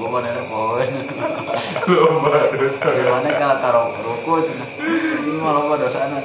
gue 0.00 0.08
mana 0.10 0.26
ada 0.34 0.42
poin 0.50 0.90
lomba 1.86 2.50
dosa 2.58 2.90
gimana 2.90 3.30
kalau 3.38 3.56
karo 3.62 3.82
ruku 4.02 4.32
cina 4.50 4.66
ini 5.22 5.38
mau 5.38 5.54
loba 5.54 5.78
dosana 5.78 6.18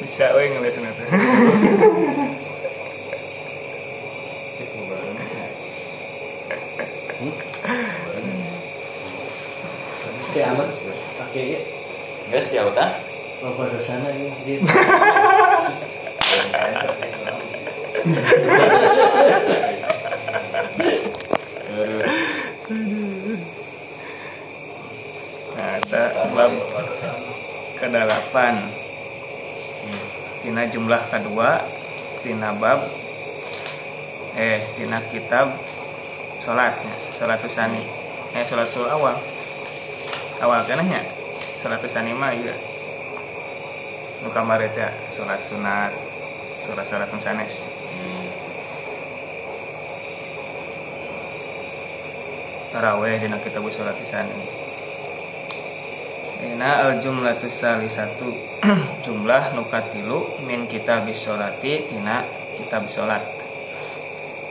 Bisa 0.00 0.32
we 0.32 0.48
ngeles 0.48 0.78
nanti 0.80 1.04
Oke 10.28 10.44
aman. 10.44 10.70
Oke 11.24 11.42
ya. 11.56 11.60
guys 12.30 12.46
jauh 12.52 12.70
Bapak 13.38 13.70
dosana 13.70 14.10
ini 14.18 14.34
dia. 14.42 14.58
Nah, 25.54 25.74
kita 25.86 26.02
bab 26.34 26.52
kedalapan 27.78 28.54
Tina 30.42 30.66
jumlah 30.66 31.02
kedua 31.06 31.62
Tina 32.26 32.58
bab 32.58 32.82
Eh, 34.34 34.58
tina 34.74 34.98
kitab 35.14 35.54
Sholatnya 36.42 36.90
Sholatus 37.14 37.54
sani. 37.54 37.86
Eh, 38.34 38.42
sholatul 38.42 38.90
awal. 38.90 39.14
Awal 40.42 40.66
kenanya? 40.66 41.06
Sholatus 41.62 41.94
sani 41.94 42.10
mah 42.18 42.34
iya 42.34 42.77
Nu 44.22 44.28
kamar 44.34 44.58
ya 44.62 44.90
Sholat 45.14 45.46
sunat 45.46 45.92
Sholat-sholat 46.66 47.08
nu 47.14 47.20
sanes. 47.22 47.64
Taraweh 52.68 53.16
dina 53.16 53.40
kitab 53.40 53.64
sholat 53.72 53.96
sani 54.04 54.36
Ina 56.38 56.86
al 56.86 57.02
jumlatus 57.02 57.64
satu 57.64 58.30
jumlah 59.08 59.58
nukatilu 59.58 60.44
min 60.46 60.70
kita 60.70 61.02
bisolati 61.02 61.88
tina 61.90 62.22
kita 62.54 62.78
bisolat. 62.78 63.24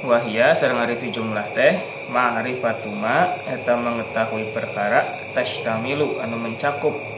Wahia 0.03 0.51
sareng 0.51 0.83
ari 0.83 0.99
itu 0.99 1.21
jumlah 1.21 1.47
teh 1.55 1.79
ma'rifatuma 2.11 3.39
eta 3.47 3.79
mengetahui 3.79 4.51
perkara 4.51 5.05
tashtamilu 5.31 6.19
anu 6.19 6.35
mencakup 6.43 7.16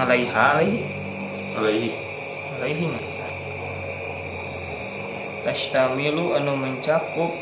alaiha 0.00 0.44
alaihi. 0.56 0.80
Alaihi. 1.60 1.90
Alaihi. 2.56 2.88
Tashtamilu 5.44 6.36
anu 6.36 6.56
mencakup 6.56 7.32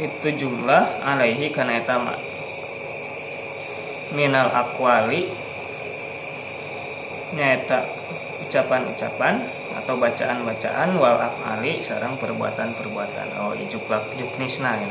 itu 0.00 0.28
jumlah 0.46 1.04
alaihi 1.04 1.52
kana 1.52 1.78
eta 1.78 2.00
mah 2.00 2.18
minal 4.16 4.50
akwali 4.50 5.30
nyaeta 7.36 7.86
ucapan-ucapan 8.48 9.38
atau 9.70 9.94
bacaan-bacaan 10.02 10.98
wal 10.98 11.14
afali 11.14 11.78
sarang 11.78 12.18
perbuatan-perbuatan. 12.18 13.26
Oh 13.38 13.54
ijuk 13.54 13.86
juknisna 14.18 14.74
ya. 14.74 14.90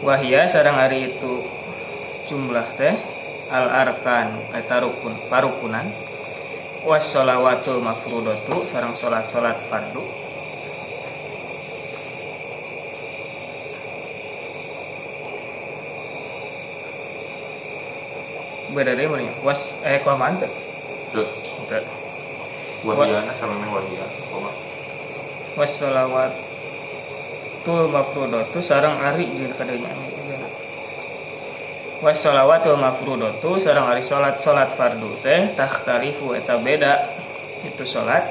wahia 0.00 0.48
sarang 0.48 0.80
hari 0.80 1.12
itu 1.12 1.44
jumlah 2.28 2.64
teh 2.80 2.96
al 3.50 3.66
arkan 3.68 4.28
eta 4.56 4.80
rukun 4.80 5.12
parukunan 5.28 5.84
was 6.84 7.04
sholawatul 7.12 7.80
mafrudatu 7.80 8.64
sarang 8.68 8.92
salat 8.96 9.24
salat 9.28 9.56
fardu 9.68 10.04
beda 18.74 18.92
deh 18.98 19.06
mana 19.06 19.30
was 19.46 19.78
eh 19.86 20.02
kelamaan 20.02 20.40
Tuh, 21.14 21.30
Teu. 21.70 21.78
wahiyana 22.82 23.30
sama 23.38 23.54
meh 23.62 23.70
wahiyana. 23.70 24.10
Koma. 24.28 24.50
was 25.54 25.70
sholawat 25.78 26.34
tul 27.62 27.86
mafrudatu 27.86 28.58
sarang 28.58 28.98
ari 28.98 29.30
jeung 29.30 29.54
kadanya 29.54 30.13
was 32.04 32.20
sholawatul 32.20 32.76
mafrudatu 32.76 33.56
sarang 33.56 33.88
ari 33.88 34.04
salat 34.04 34.36
salat 34.36 34.68
fardu 34.76 35.08
teh 35.24 35.56
takhtalifu 35.56 36.36
eta 36.36 36.60
beda. 36.60 37.00
Itu 37.64 37.88
salat 37.88 38.28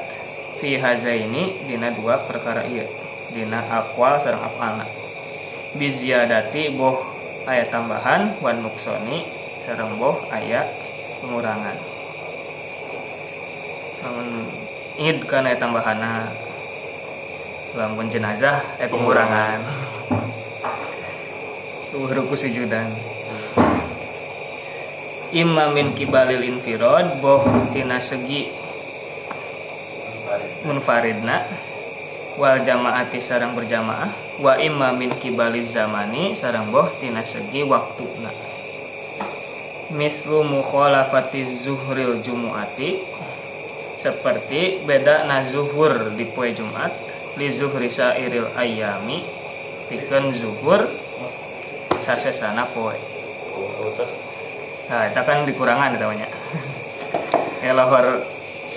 fi 0.62 0.78
hazaini 0.78 1.66
dina 1.66 1.90
dua 1.90 2.22
perkara 2.22 2.70
ieu. 2.70 2.86
Dina 3.34 3.66
aqwal 3.66 4.22
sareng 4.22 4.46
afalna. 4.46 4.86
Biziyadati 5.74 6.78
boh 6.78 7.02
aya 7.50 7.66
tambahan 7.66 8.38
wan 8.46 8.62
nuksoni 8.62 9.26
sareng 9.66 9.98
boh 9.98 10.22
aya 10.30 10.70
pengurangan. 11.26 11.74
Namun 14.06 14.28
id 15.02 15.18
kana 15.26 15.50
aya 15.50 15.58
tambahanna 15.58 16.30
lamun 17.74 18.06
jenazah 18.06 18.62
eh 18.78 18.86
pengurangan. 18.86 19.66
Tuh 21.90 22.06
ruku 22.06 22.38
sujudan 22.38 23.13
imma 25.34 25.74
min 25.74 25.98
kibalil 25.98 26.46
infirad 26.46 27.18
boh 27.18 27.42
tina 27.74 27.98
segi 27.98 28.54
munfaridna 30.66 31.42
wal 32.38 32.62
jamaati 32.62 33.18
sarang 33.18 33.58
berjamaah 33.58 34.10
wa 34.42 34.54
imma 34.58 34.94
min 34.94 35.10
zamani 35.66 36.38
sarang 36.38 36.70
boh 36.70 36.86
tina 37.02 37.26
segi 37.26 37.66
waktuna. 37.66 38.30
Mislu 39.94 40.42
mukhalafati 40.42 41.46
zuhril 41.46 42.18
jumuati 42.26 42.98
seperti 44.02 44.82
beda 44.90 45.30
na 45.30 45.46
zuhur 45.46 46.18
di 46.18 46.26
poe 46.34 46.50
Jumat 46.50 46.90
li 47.38 47.48
zuhri 47.54 47.94
sairil 47.94 48.50
ayami 48.58 49.22
pikeun 49.88 50.34
zuhur 50.34 50.90
sasesana 52.02 52.66
poe 52.74 53.13
nah 54.92 55.10
itu 55.10 55.22
kan 55.24 55.48
dikurangan 55.48 55.96
namanya. 55.96 56.28
Elohor 57.68 58.22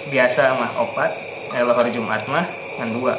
biasa 0.06 0.54
mah 0.54 0.70
opat 0.78 1.10
elohor 1.54 1.86
Jumat 1.90 2.22
mah 2.30 2.46
ngan 2.78 2.90
dua. 2.94 3.14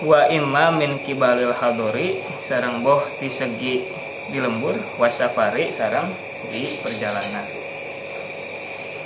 Wa 0.00 0.30
imma 0.32 0.72
min 0.72 0.96
kibalil 1.04 1.52
hadori 1.52 2.16
sarang 2.46 2.80
boh 2.80 3.04
di 3.20 3.28
segi 3.28 3.84
di 4.30 4.38
lembur 4.38 4.78
wasafari 4.96 5.68
sarang 5.74 6.08
di 6.48 6.64
perjalanan. 6.80 7.44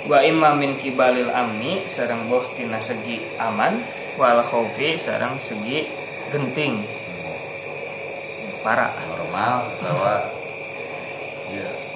Wa 0.05 0.21
imma 0.21 0.53
min 0.55 0.77
kibalil 0.79 1.33
amni 1.33 1.83
sarang 1.89 2.29
boh 2.29 2.45
tina 2.55 2.79
segi 2.79 3.19
aman 3.41 3.75
wal 4.15 4.39
khaufi 4.45 4.95
sarang 4.95 5.35
segi 5.41 5.89
genting. 6.31 6.79
Para. 8.63 8.89
Normal 9.13 9.61
bahwa 9.77 10.13
ya, 10.25 10.34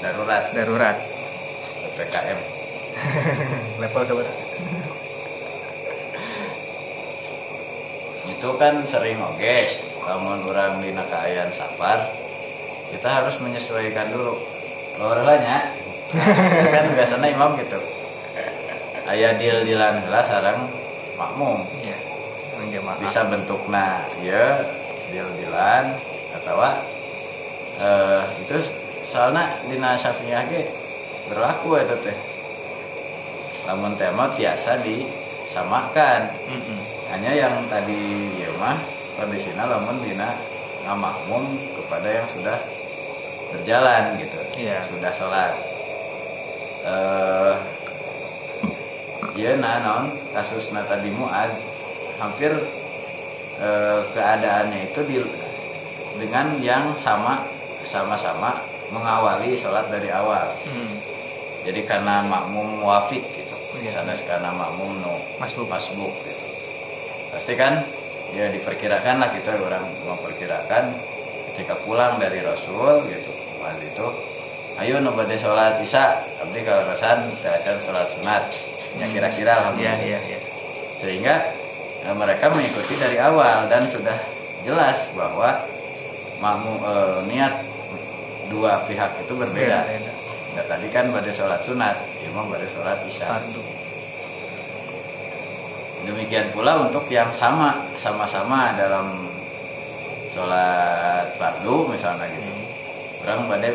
darurat. 0.02 0.44
Darurat. 0.56 0.98
PPKM 2.00 2.40
level 3.84 4.04
berapa 4.08 4.34
itu 8.30 8.50
kan 8.56 8.76
sering 8.88 9.20
oke 9.20 9.58
namun 10.08 10.40
orang 10.48 10.80
di 10.80 10.96
keadaan 10.96 11.52
safar 11.52 12.08
kita 12.90 13.06
harus 13.06 13.38
menyesuaikan 13.44 14.10
dulu. 14.10 14.34
Lorelanya 14.98 15.70
kan 16.74 16.86
biasanya 16.98 17.28
imam 17.30 17.54
gitu. 17.62 17.78
Ayah 19.06 19.38
deal 19.38 19.62
dealan 19.62 20.02
heula 20.02 20.26
sarang 20.26 20.66
makmum. 21.20 21.68
Ya 21.86 22.00
bisa 22.98 23.30
bentukna 23.30 24.08
ya 24.26 24.66
deal 25.14 25.30
dealan 25.38 25.94
atau 26.42 26.58
eh 27.80 28.24
itu 28.42 28.56
soalnya 29.10 29.58
dina 29.66 29.98
Syafi'iyah 29.98 30.46
ge 30.46 30.70
berlaku 31.26 31.82
itu 31.82 31.98
teh. 32.06 32.18
Lamun 33.66 33.98
tema 33.98 34.30
biasa 34.30 34.86
disamakan. 34.86 36.30
Mm-mm. 36.46 36.80
hanya 37.10 37.34
yang 37.34 37.66
tadi 37.66 38.38
ya 38.38 38.54
mah 38.62 38.78
kondisinya 39.18 39.66
lamun 39.66 39.98
dina 40.06 40.30
ngamakmum 40.86 41.58
kepada 41.74 42.06
yang 42.06 42.28
sudah 42.30 42.54
berjalan 43.50 44.14
gitu 44.22 44.38
Iya. 44.62 44.86
sudah 44.86 45.10
sholat. 45.10 45.54
Eh 46.86 47.56
iya 49.42 49.58
nah 49.58 49.82
non 49.82 50.06
kasus 50.38 50.70
tadi 50.70 51.10
muad 51.10 51.50
hampir 52.22 52.54
eh, 53.58 54.00
keadaannya 54.14 54.94
itu 54.94 55.02
di 55.10 55.18
dengan 56.22 56.62
yang 56.62 56.94
sama 56.94 57.42
sama-sama 57.82 58.69
mengawali 58.90 59.54
sholat 59.54 59.88
dari 59.90 60.10
awal. 60.10 60.50
Hmm. 60.66 60.96
jadi 61.68 61.82
karena 61.86 62.24
makmum 62.26 62.82
wafik 62.82 63.22
gitu. 63.36 63.56
Iya. 63.80 64.02
sana 64.02 64.14
karena 64.18 64.50
makmum 64.50 64.98
no 65.00 65.14
Masbuk. 65.38 65.70
masbuk 65.70 66.12
gitu. 66.26 66.46
Pasti 67.30 67.54
kan? 67.54 67.86
Ya 68.34 68.50
diperkirakan 68.54 69.22
lah 69.22 69.30
kita 69.34 69.58
orang 69.58 69.86
memperkirakan 70.06 70.94
ketika 71.54 71.74
pulang 71.82 72.18
dari 72.22 72.42
Rasul 72.42 73.06
gitu. 73.10 73.32
Waktu 73.62 73.90
itu 73.94 74.08
ayo 74.80 75.04
nu 75.04 75.12
bade 75.14 75.36
sholat 75.38 75.78
isya. 75.84 76.18
Abdi 76.42 76.64
kalau 76.64 76.88
rasan 76.88 77.30
acan 77.34 77.78
sholat 77.84 78.08
sunat. 78.10 78.44
Ya 78.98 79.06
kira-kira 79.06 79.54
Iya 79.54 79.60
alhamdulillah 79.62 80.00
iya 80.02 80.20
iya. 80.26 80.40
sehingga 80.98 81.36
eh, 82.10 82.16
mereka 82.18 82.50
mengikuti 82.50 82.98
dari 82.98 83.22
awal 83.22 83.70
dan 83.70 83.86
sudah 83.86 84.18
jelas 84.66 85.14
bahwa 85.14 85.62
makmum 86.42 86.78
eh, 86.82 87.20
niat 87.30 87.54
dua 88.50 88.84
pihak 88.84 89.12
itu 89.22 89.34
berbeda. 89.34 89.80
Beda, 89.80 89.88
beda. 89.88 90.12
Nah, 90.50 90.66
tadi 90.66 90.88
kan 90.90 91.06
pada 91.10 91.30
sholat 91.30 91.62
sunat, 91.62 91.96
imam 92.26 92.50
pada 92.50 92.66
sholat 92.66 92.98
isya. 93.06 93.38
Demikian 96.04 96.50
pula 96.50 96.80
untuk 96.82 97.06
yang 97.08 97.30
sama, 97.30 97.76
sama-sama 97.94 98.74
dalam 98.74 99.30
sholat 100.32 101.28
fardu 101.38 101.92
misalnya 101.92 102.26
gitu. 102.28 102.50
Orang 103.22 103.46
badai 103.46 103.74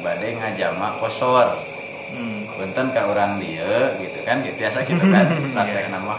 badai 0.00 0.30
ngajama 0.38 0.94
kosor, 1.00 1.48
Hmm. 2.14 2.46
punten 2.54 2.94
ke 2.94 3.00
orang 3.02 3.42
dia 3.42 3.90
gitu 3.98 4.22
kan, 4.22 4.38
gitu 4.38 4.54
biasa 4.54 4.86
gitu 4.86 5.02
kan, 5.14 5.26
praktek 5.50 5.90
nama 5.90 6.14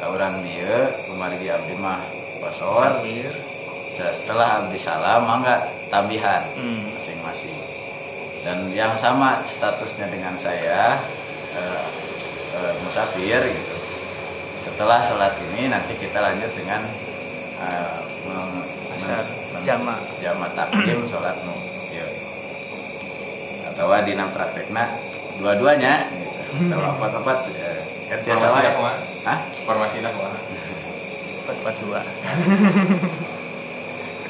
ke 0.00 0.04
orang 0.06 0.40
dia, 0.40 0.88
kemarin 1.04 1.36
di 1.36 1.48
abdi 1.52 1.74
mah 1.76 2.00
kosor, 2.40 3.04
setelah 3.92 4.64
abdi 4.64 4.80
salam 4.80 5.28
mangga 5.28 5.60
tambihan 5.92 6.40
Hmm. 6.56 6.88
Masing-masing 7.20 7.56
dan 8.40 8.58
yang 8.72 8.96
sama 8.96 9.44
statusnya 9.44 10.08
dengan 10.08 10.32
saya 10.40 10.96
eh, 11.52 11.84
eh, 12.56 12.72
musafir 12.84 13.40
gitu 13.44 13.76
setelah 14.64 15.04
sholat 15.04 15.36
ini 15.52 15.68
nanti 15.68 15.92
kita 16.00 16.16
lanjut 16.20 16.48
dengan 16.56 16.80
eh, 17.60 17.96
meng- 18.24 18.68
Asar, 18.96 19.24
men- 19.52 19.64
jama. 19.64 19.94
jama 20.24 20.48
takdim 20.56 21.04
sholat 21.04 21.36
nu 21.44 21.52
ieu. 21.92 22.08
atau 23.72 23.92
dina 24.04 24.24
praktekna 24.32 24.88
dua-duanya 25.36 26.08
gitu. 26.08 26.72
atau 26.72 26.92
apa-apa 26.96 27.32
ya, 27.56 27.70
kan 28.10 28.18
biasa 28.24 28.44
kumaha? 28.76 28.96
Hah? 29.24 29.38
Formasi? 29.64 30.00
Empat 30.02 31.56
empat 31.60 31.74
dua. 31.84 32.00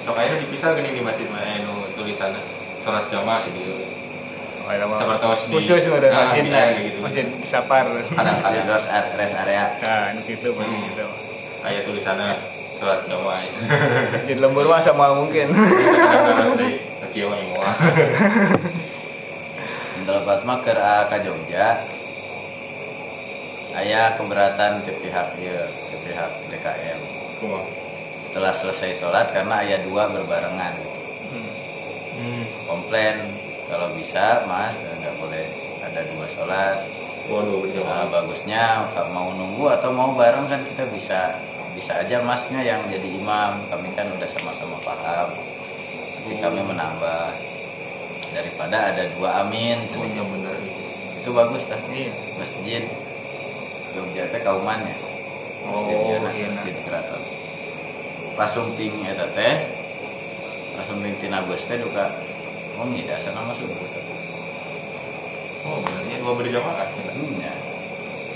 Sok 0.04 0.16
aja 0.16 0.34
dipisah 0.40 0.72
gini 0.76 0.96
di 0.96 1.02
masjid 1.04 1.28
eh 1.28 1.60
nu 1.64 1.84
tulisannya 1.94 2.40
sholat 2.80 3.04
jamaah 3.06 3.44
gitu. 3.46 3.74
Seperti 4.70 5.26
di- 5.26 5.50
khusus 5.52 5.82
udah 5.84 6.08
Nah, 6.08 6.18
masjid 6.22 6.44
lah, 6.46 6.62
kayak 6.64 6.78
gitu. 6.86 6.98
masjid 7.02 7.26
sapar. 7.42 7.84
Ada 7.90 8.30
ada 8.38 8.60
rest 8.68 8.86
area- 8.86 9.14
rest 9.16 9.34
area 9.36 9.64
Nah, 9.82 10.14
di 10.14 10.22
situ 10.24 10.48
pasti 10.48 10.70
Hmm. 10.70 10.86
gitu. 10.86 11.06
ayat 11.60 11.82
tulisannya 11.84 12.38
sholat 12.72 13.00
jamaah. 13.04 13.42
Masjid 14.14 14.36
lembur 14.38 14.64
mah 14.64 14.78
sama 14.78 15.10
mungkin. 15.12 15.50
Harus 15.50 16.54
di 16.54 16.68
kieu 17.10 17.28
semua. 17.28 17.66
Intelepat 19.96 20.38
mah 20.44 20.58
ke 20.60 20.72
ka 20.72 21.16
Jogja 21.20 21.66
Ayah 23.70 24.12
keberatan 24.12 24.82
ke 24.82 24.92
pihak 24.98 25.30
ieu, 25.36 25.62
ke 25.62 25.96
pihak 26.02 26.30
DKM? 26.46 27.00
Setelah 28.24 28.50
selesai 28.50 28.90
sholat 28.94 29.30
karena 29.30 29.62
ayah 29.62 29.78
dua 29.80 30.06
berbarengan 30.06 30.74
gitu. 30.76 30.90
Komplain 32.90 33.22
kalau 33.70 33.86
bisa 33.94 34.42
mas 34.50 34.74
nggak 34.74 35.14
boleh 35.22 35.46
ada 35.86 36.02
dua 36.10 36.26
sholat. 36.34 36.82
Waduh. 37.30 37.62
Nah, 37.86 38.10
bagusnya 38.10 38.82
mau 39.14 39.30
nunggu 39.30 39.70
atau 39.78 39.94
mau 39.94 40.10
bareng 40.18 40.50
kan 40.50 40.58
kita 40.66 40.90
bisa. 40.90 41.38
Bisa 41.78 42.02
aja 42.02 42.18
masnya 42.26 42.58
yang 42.66 42.82
jadi 42.90 43.06
imam. 43.14 43.62
Kami 43.70 43.94
kan 43.94 44.10
udah 44.10 44.26
sama-sama 44.26 44.74
paham. 44.82 45.30
Nanti 46.18 46.34
kami 46.42 46.66
menambah. 46.66 47.30
Daripada 48.34 48.90
ada 48.90 49.06
dua 49.14 49.46
amin 49.46 49.86
Oh 49.94 50.02
iya 50.02 50.26
benar. 50.26 50.58
Itu. 51.22 51.30
bagus 51.30 51.62
kan 51.70 51.78
Iya. 51.94 52.10
masjid. 52.42 52.82
Jogja 53.94 54.34
teh 54.34 54.42
kauman 54.42 54.82
ya? 54.82 54.96
Masjid 55.62 55.94
Oh, 55.94 56.10
ieu 56.10 56.18
nah, 56.26 56.34
iya, 56.34 56.50
masjid 56.50 56.74
keraton. 56.82 57.22
Pasumping 58.34 59.06
eta 59.06 59.30
teh. 59.30 59.62
Pasumping 60.74 61.14
tina 61.22 61.38
bus 61.46 61.62
teh 61.70 61.78
duka 61.78 62.29
oh 62.80 62.88
ngida 62.88 63.20
sana 63.20 63.44
mah 63.44 63.52
subuh. 63.52 63.76
Oh 65.68 65.84
benernya 65.84 66.16
dua 66.24 66.32
berjamaah. 66.32 66.88
Hmm, 66.88 67.36
ya. 67.36 67.52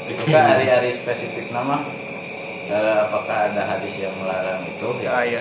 Duka 0.04 0.36
hari-hari 0.36 0.92
spesifik 0.92 1.48
nama 1.48 1.80
eh, 2.68 2.96
apakah 3.08 3.48
ada 3.48 3.64
hadis 3.64 3.96
yang 3.96 4.12
melarang 4.20 4.60
itu 4.68 4.88
Ya, 5.00 5.24
ya 5.24 5.26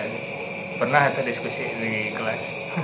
Pernah 0.80 1.12
kita 1.12 1.20
diskusi 1.28 1.68
di 1.76 2.08
kelas. 2.16 2.40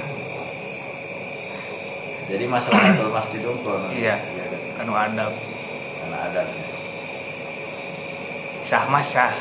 jadi 2.31 2.45
masalah 2.47 2.95
betul 2.95 3.11
masjid 3.11 3.41
unggul 3.43 3.81
Iya. 3.91 4.15
ya, 4.21 4.45
kan? 4.47 4.61
Anu 4.85 4.93
adab 4.95 5.33
sih. 5.41 5.57
karena 6.05 6.17
ada 6.21 6.43
Sah 8.63 8.85
mas 8.93 9.09
sah. 9.09 9.33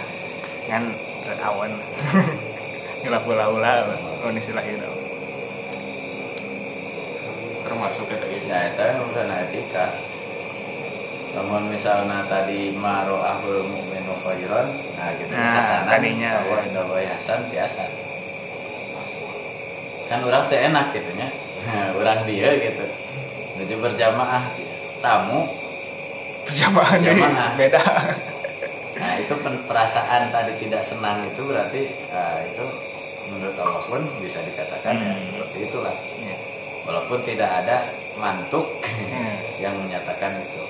Kan 0.65 0.95
awan. 1.43 1.75
Ngelak 3.03 3.23
bola-bola. 3.27 3.83
Oh 4.23 4.31
ini 4.31 4.39
istilah 4.41 4.63
itu. 4.63 4.98
Termasuk 7.69 8.05
ya 8.05 8.17
tadi. 8.17 8.37
ya 8.43 8.59
itu 8.67 8.83
bukan 8.99 9.29
etika 9.39 9.85
namun 11.29 11.69
misalnya 11.69 12.25
tadi 12.25 12.73
maro 12.73 13.21
ahul 13.21 13.61
mu'minu 13.63 14.13
khairan 14.19 14.65
nah 14.95 15.13
gitu 15.13 15.29
Nah, 15.29 15.53
kesanan 15.55 15.85
tadinya. 15.87 16.31
bahwa 16.41 16.57
indah 16.63 16.83
wa 16.83 16.97
hasan 16.99 17.39
biasa 17.47 17.83
kan 20.05 20.19
orang 20.19 20.43
teh 20.49 20.59
enak 20.59 20.89
gitu 20.89 21.11
nya 21.13 21.29
orang 21.99 22.25
dia 22.25 22.49
gitu 22.51 22.85
menuju 23.55 23.75
berjamaah 23.79 24.43
tamu 24.99 25.45
Berjamaah 26.41 26.97
jadi 26.97 27.13
Berjamaah. 27.13 27.51
beda. 27.53 27.81
nah 28.97 29.13
itu 29.15 29.33
perasaan 29.69 30.33
tadi 30.33 30.51
tidak 30.57 30.81
senang 30.81 31.21
itu 31.23 31.45
berarti 31.45 31.81
ah, 32.09 32.41
itu 32.41 32.65
menurut 33.29 33.53
Allah 33.55 33.83
pun 33.85 34.01
bisa 34.17 34.41
dikatakan 34.41 34.97
ya 34.97 35.13
Hmm. 35.13 35.29
seperti 35.29 35.57
itulah 35.63 35.93
Iya. 36.17 36.35
Walaupun 36.87 37.19
tidak 37.25 37.49
ada 37.63 37.89
mantuk 38.19 38.67
Hmm. 39.09 39.37
yang 39.63 39.75
menyatakan 39.79 40.37
itu 40.39 40.63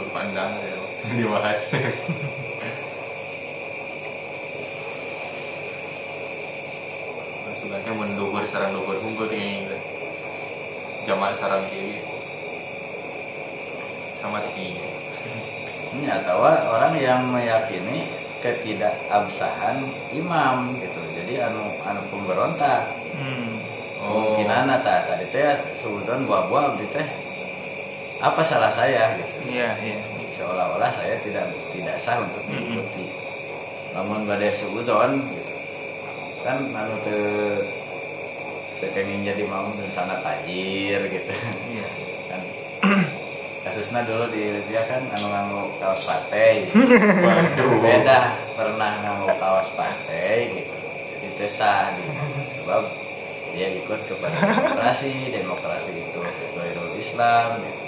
Sudut 0.00 0.08
pandang 0.16 0.52
ya. 0.64 0.76
Dibahas. 1.20 1.60
Masukannya 7.44 7.92
mendukur 7.92 8.42
sarang 8.48 8.72
dukur 8.72 8.96
hunkul 9.00 9.28
tinggi 9.28 9.76
Jamaah 11.04 11.36
sarang 11.36 11.64
kiri 11.68 12.00
sama 14.20 14.40
tinggi 14.52 14.76
Ini 15.96 16.06
atau 16.20 16.44
orang 16.44 16.94
yang 16.96 17.28
meyakini 17.32 18.08
ketidakabsahan 18.40 19.84
imam 20.16 20.72
gitu. 20.80 21.09
Jadi 21.30 21.46
anu 21.46 21.62
anu 21.86 22.02
pemberontak. 22.10 22.90
Hmm. 23.14 23.54
Kemungkinan 24.02 24.66
ta 24.82 25.06
tadi 25.06 25.30
teh 25.30 25.62
sebutkan 25.78 26.26
buah-buah 26.26 26.74
abdi 26.74 26.90
teh 26.90 27.06
apa 28.18 28.42
salah 28.42 28.66
saya 28.66 29.14
gitu. 29.14 29.54
Iya, 29.54 29.78
iya. 29.78 30.02
Seolah-olah 30.34 30.90
saya 30.90 31.14
tidak 31.22 31.46
tidak 31.70 32.02
sah 32.02 32.18
untuk 32.18 32.42
mengikuti. 32.50 33.14
Namun 33.94 34.26
badai 34.26 34.58
sebutkan 34.58 35.22
gitu. 35.22 35.52
Kan 36.42 36.66
anu 36.74 36.98
teu 37.06 38.90
kenging 38.90 39.22
jadi 39.22 39.46
mau 39.46 39.70
sana 39.94 40.18
tajir 40.26 40.98
gitu. 41.14 41.30
Iya. 41.70 41.86
kan 42.26 42.42
kasusnya 43.60 44.02
dulu 44.02 44.34
di 44.34 44.50
Libya 44.50 44.82
kan 44.88 45.04
anu 45.14 45.30
nganggo 45.30 45.62
kaos 45.78 46.08
partai 46.08 46.64
Waduh 47.28 47.78
beda 47.78 48.34
pernah 48.58 48.92
gitu 48.98 49.36
tesah 51.50 51.90
gitu. 51.98 52.14
sebab 52.62 52.82
dia 53.50 53.74
ikut 53.74 54.00
kepada 54.06 54.38
demokrasi 54.38 55.34
demokrasi 55.34 55.90
itu 55.98 56.22
Gairul 56.54 56.94
Islam 56.94 57.58
gitu. 57.58 57.82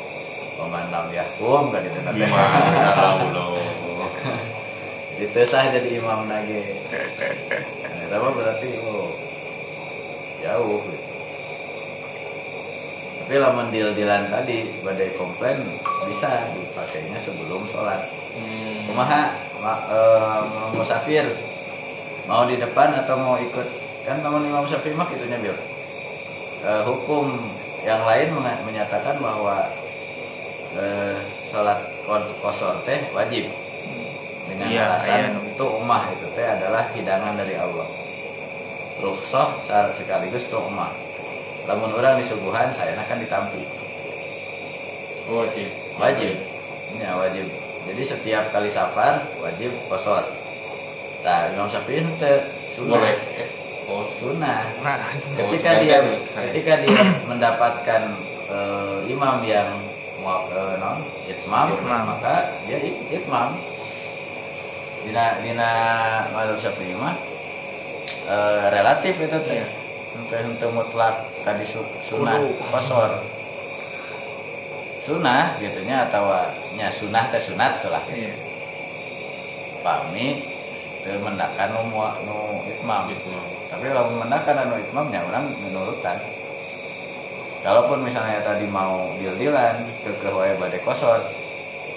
Yahkum 1.15 1.71
kan 1.71 1.83
itu 1.87 1.99
nanti 2.03 2.27
Allah. 2.27 3.23
Jadi 5.15 5.27
tesah 5.31 5.71
jadi 5.71 6.03
imam 6.03 6.27
nage 6.27 6.83
nah, 7.87 8.03
itu 8.03 8.29
berarti 8.35 8.69
oh 8.83 9.15
jauh 10.43 10.83
gitu. 10.83 11.07
Tapi 13.23 13.35
lamun 13.39 13.71
deal-dealan 13.71 14.27
tadi 14.27 14.67
badai 14.83 15.15
komplain 15.15 15.63
bisa 16.11 16.51
dipakainya 16.59 17.15
sebelum 17.23 17.63
sholat. 17.71 18.03
Hmm. 18.33 18.89
kumaha 18.89 19.29
ma- 19.61 19.85
eh, 19.93 20.41
musafir 20.73 21.52
mau 22.25 22.43
di 22.45 22.57
depan 22.57 22.95
atau 22.97 23.17
mau 23.17 23.37
ikut? 23.37 23.67
Kan 24.03 24.19
namun 24.21 24.43
imam 24.45 24.65
syafi'i 24.65 24.95
mah 24.95 25.07
itunya 25.09 25.39
bil 25.39 25.55
Eh, 26.63 26.83
hukum 26.87 27.27
yang 27.83 28.07
lain 28.07 28.31
menyatakan 28.63 29.19
bahwa 29.19 29.67
eh, 30.79 31.19
sholat 31.51 31.83
kosor 32.39 32.79
teh 32.83 33.03
wajib. 33.11 33.51
Dengan 34.47 34.67
Iya, 34.71 34.83
alasan 34.87 35.35
iya. 35.35 35.55
itu 35.55 35.65
umah 35.67 36.07
itu 36.11 36.27
teh 36.35 36.47
adalah 36.47 36.87
hidangan 36.95 37.35
dari 37.35 37.59
Allah. 37.59 37.87
Rukhsah 39.03 39.59
sa- 39.59 39.91
sekaligus 39.91 40.47
itu 40.47 40.55
umah 40.55 40.95
lamun 41.63 41.91
orang 41.95 42.19
disuguhan 42.19 42.71
saya 42.71 42.95
akan 42.95 43.19
ditampi. 43.19 43.63
Wajib. 45.27 45.69
Wajib. 45.99 46.35
Ya 46.99 47.11
wajib. 47.15 47.47
Jadi 47.91 48.03
setiap 48.03 48.51
kali 48.51 48.71
safar 48.71 49.19
wajib 49.43 49.75
kosor 49.91 50.23
nah 51.23 51.47
Imam 51.49 51.67
Syafi'i 51.67 52.01
itu 52.01 52.33
sunnah. 52.69 53.15
Oh 53.85 54.07
sunnah. 54.09 54.63
Nah, 54.81 54.99
ketika 55.37 55.71
Oh, 55.73 55.81
dia 55.81 55.99
saya- 56.25 56.51
ketika 56.51 56.73
dia 56.81 57.03
mendapatkan 57.31 58.03
eh, 58.49 58.99
imam 59.07 59.43
yang 59.43 59.71
eh, 60.23 60.75
non 60.79 60.99
itmam 61.25 61.67
Itmam. 61.73 62.03
maka 62.09 62.35
dia 62.65 62.79
it- 62.79 63.03
itmam. 63.13 63.55
Dina 65.03 65.35
dina 65.39 65.71
mazhab 66.31 66.59
Syafi'i 66.61 66.95
mah 66.95 67.15
eh, 68.25 68.65
relatif 68.71 69.15
itu 69.17 69.39
teh. 69.41 69.57
Iya. 69.57 69.67
henteu 70.13 70.39
henteu 70.45 70.69
mutlak 70.69 71.17
tadi 71.41 71.65
su, 71.65 71.81
sunnah 72.01 72.37
kosor. 72.69 73.17
Sunnah 75.01 75.57
gitunya 75.57 76.07
atau 76.07 76.31
nya 76.73 76.87
sunnah 76.89 77.27
teh 77.27 77.41
sunat 77.41 77.81
tuh 77.81 77.91
lah. 77.91 78.03
Iya. 78.07 78.35
pami 79.81 80.39
teu 80.39 80.62
mendakan 81.19 81.69
nu 81.75 81.83
mua- 81.91 82.19
nu 82.23 82.63
itmam 82.71 83.11
Gitu. 83.11 83.27
Tapi 83.67 83.91
kalau 83.91 84.13
mendakan 84.15 84.57
anu 84.69 84.75
itmamnya 84.79 85.21
orang 85.27 85.51
menurutkan. 85.59 86.19
Kalaupun 87.63 88.03
misalnya 88.03 88.43
tadi 88.43 88.67
mau 88.67 89.15
deal-dealan 89.23 89.87
ke 90.03 90.11
ke 90.19 90.29
badai 90.59 90.83
kosor 90.83 91.23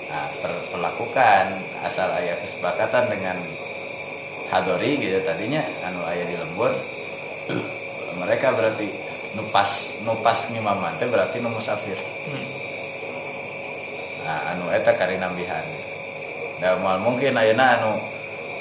nah 0.06 0.30
per- 0.38 0.66
perlakukan 0.70 1.58
asal 1.82 2.06
ayah 2.22 2.38
kesepakatan 2.38 3.10
dengan 3.10 3.36
hadori 4.54 5.02
gitu 5.02 5.18
tadinya 5.26 5.66
anu 5.82 6.06
ayah 6.06 6.26
di 6.30 6.38
lembur 6.38 6.70
mereka 8.22 8.54
berarti 8.54 8.86
nupas 9.36 9.98
nupas 10.06 10.48
ngimaman 10.54 10.96
teh 11.02 11.10
berarti 11.10 11.44
nu 11.44 11.52
musafir. 11.52 11.98
Hmm. 12.00 12.46
nah 14.24 14.40
anu 14.56 14.72
eta 14.72 14.96
kari 14.96 15.20
nambihan. 15.20 15.66
Da 16.64 16.80
moal 16.80 17.04
mungkin 17.04 17.36
ayeuna 17.36 17.82
anu 17.82 18.00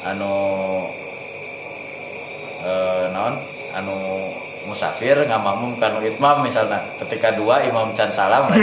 anu 0.05 0.37
eh 2.65 3.05
naon 3.13 3.35
anu 3.73 3.97
musafir 4.65 5.17
ngamamum 5.29 5.77
kanu 5.77 6.01
itmam 6.05 6.45
misalnya 6.45 6.81
ketika 7.05 7.33
dua 7.37 7.65
imam 7.65 7.93
can 7.97 8.13
salam. 8.13 8.49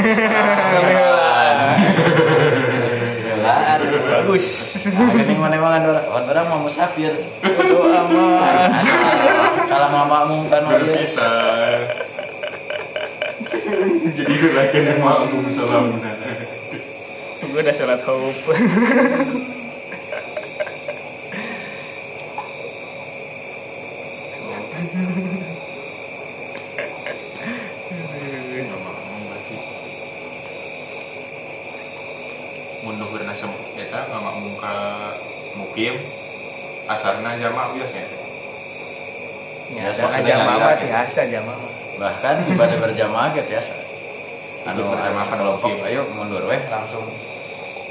Bagus. 4.22 4.48
Gini 4.94 5.34
mana 5.34 5.58
mana 5.58 5.82
orang 5.82 6.30
orang 6.30 6.46
mau 6.46 6.60
musafir 6.62 7.10
amat. 7.42 8.70
Asal 8.78 9.02
kalau 9.66 9.88
ngamamum 9.90 10.46
kanu 10.46 10.78
bisa 10.86 11.30
Jadi 14.12 14.32
itu 14.36 14.50
lagi 14.54 14.78
yang 14.84 15.00
makmum 15.02 15.50
salam 15.50 15.98
Gue 17.42 17.60
udah 17.66 17.74
sholat 17.74 18.02
hope. 18.06 18.54
Asarna 37.02 37.34
jama 37.36 37.74
biasanya 37.74 38.06
Ya, 39.72 39.88
Ya, 39.88 39.96
yakin. 39.96 40.88
biasa 40.92 41.22
jamaah. 41.32 41.56
Mah. 41.58 41.72
bahkan 41.96 42.36
ibadah 42.44 42.78
berjamaah 42.78 43.32
gitu 43.32 43.56
ya 43.56 43.64
anu 44.68 44.84
berjamaah 44.86 45.26
anu 45.26 45.38
kelompok. 45.40 45.70
hakim. 45.72 45.88
ayo 45.88 46.02
mundur 46.12 46.44
weh 46.44 46.60
langsung. 46.68 47.08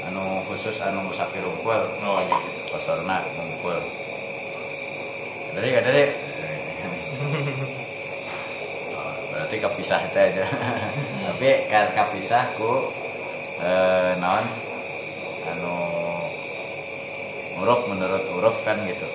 Anu 0.05 0.45
khusus 0.45 0.77
anu 0.79 1.03
musafir 1.03 1.41
unggul 1.41 1.81
oh 2.05 2.21
gitu 2.21 2.47
kosorna 2.69 3.19
ngumpul 3.35 3.75
dari 5.51 5.69
kata 5.73 5.89
deh. 5.89 6.09
Oh, 8.91 9.13
berarti 9.29 9.55
kepisah 9.57 10.01
itu 10.03 10.17
aja. 10.17 10.45
Tapi 11.27 11.49
kan 11.65 11.87
kepisah 11.91 12.45
ku 12.55 12.89
eh, 13.57 14.11
naon? 14.17 14.45
Anu 15.47 15.75
huruf 17.61 17.85
menurut 17.85 18.25
huruf 18.33 18.57
kan 18.65 18.81
gitu. 18.89 19.07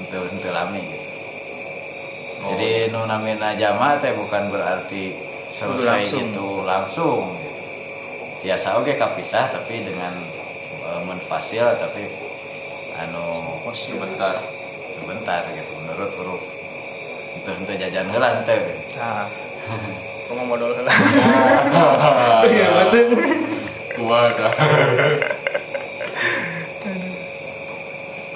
Untuk 0.00 0.32
untuk 0.32 0.50
lami 0.50 0.80
gitu. 0.80 1.08
Oh. 2.40 2.56
jadi 2.56 2.88
nu 2.88 3.04
namina 3.04 3.52
jama 3.52 4.00
teh 4.00 4.16
bukan 4.16 4.48
berarti 4.48 5.12
selesai 5.52 6.08
langsung. 6.08 6.24
gitu 6.24 6.48
langsung 6.64 7.24
gitu. 7.36 7.52
biasa 8.48 8.80
oke 8.80 8.96
kapisah 8.96 9.52
tapi 9.52 9.84
dengan 9.84 10.16
eh, 10.88 11.00
menfasil 11.04 11.76
tapi 11.76 12.08
anu 12.96 13.60
sebentar. 13.76 14.40
Sebentar 14.96 15.44
gitu 15.52 15.72
menurut 15.84 16.10
huruf 16.16 16.42
itu 17.36 17.50
untuk 17.52 17.76
jajan 17.76 18.08
henteu 18.08 18.56
gitu. 18.56 18.84
Nah, 19.00 19.28
kamu 20.30 20.46
modal 20.46 20.70
iya 22.54 22.66
betul 22.86 23.18
tua 23.98 24.30
dah 24.30 24.52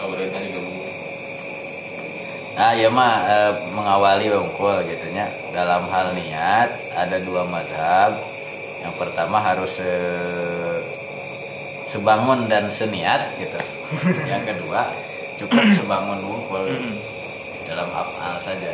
oh 0.03 0.07
berarti 0.11 0.39
juga 0.51 0.61
bunyi 0.67 0.91
Nah, 2.65 2.73
ya 2.73 2.89
mah 2.89 3.29
eh, 3.29 3.53
mengawali 3.77 4.33
wongkul 4.33 4.89
gitu 4.89 5.13
nya. 5.13 5.29
Dalam 5.53 5.85
hal 5.93 6.17
niat 6.17 6.97
ada 6.97 7.21
dua 7.21 7.45
mazhab. 7.45 8.17
Yang 8.81 9.05
pertama 9.05 9.37
harus 9.37 9.85
eh, 9.85 10.81
sebangun 11.93 12.49
dan 12.49 12.73
seniat 12.73 13.37
gitu. 13.37 13.61
Yang 14.33 14.57
kedua 14.57 14.89
cukup 15.37 15.61
sebangun 15.77 16.25
wongkul 16.25 16.65
dalam 17.69 17.85
afal 17.93 18.41
saja. 18.41 18.73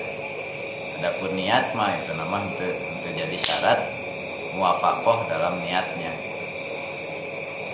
Adapun 1.02 1.34
niat 1.34 1.74
mah 1.74 1.90
itu 1.98 2.14
nama 2.14 2.46
untuk 2.46 2.70
untuk 2.70 3.10
jadi 3.10 3.36
syarat 3.42 3.90
muafakoh 4.54 5.26
dalam 5.26 5.58
niatnya. 5.66 6.14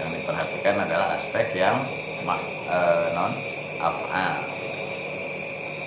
Yang 0.01 0.17
diperhatikan 0.17 0.81
adalah 0.81 1.13
aspek 1.13 1.53
yang 1.53 1.77
eh, 2.25 3.07
non 3.13 3.37
afal. 3.85 4.56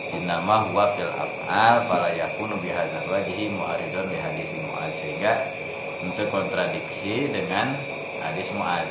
Innama 0.09 0.65
huwa 0.69 0.89
fil 0.97 1.09
af'al 1.09 1.85
fala 1.85 2.09
yakunu 2.09 2.57
bihadzal 2.57 3.05
wajhi 3.05 3.53
mu'aridun 3.53 4.09
bi 4.09 4.17
hadis 4.17 4.49
mu'ad 4.57 4.89
sehingga 4.97 5.37
untuk 6.01 6.31
kontradiksi 6.33 7.29
dengan 7.29 7.77
hadis 8.23 8.49
mu'ad 8.57 8.89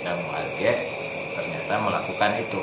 dan 0.00 0.16
mu'ad 0.24 0.48
ternyata 1.34 1.74
melakukan 1.84 2.32
itu. 2.40 2.60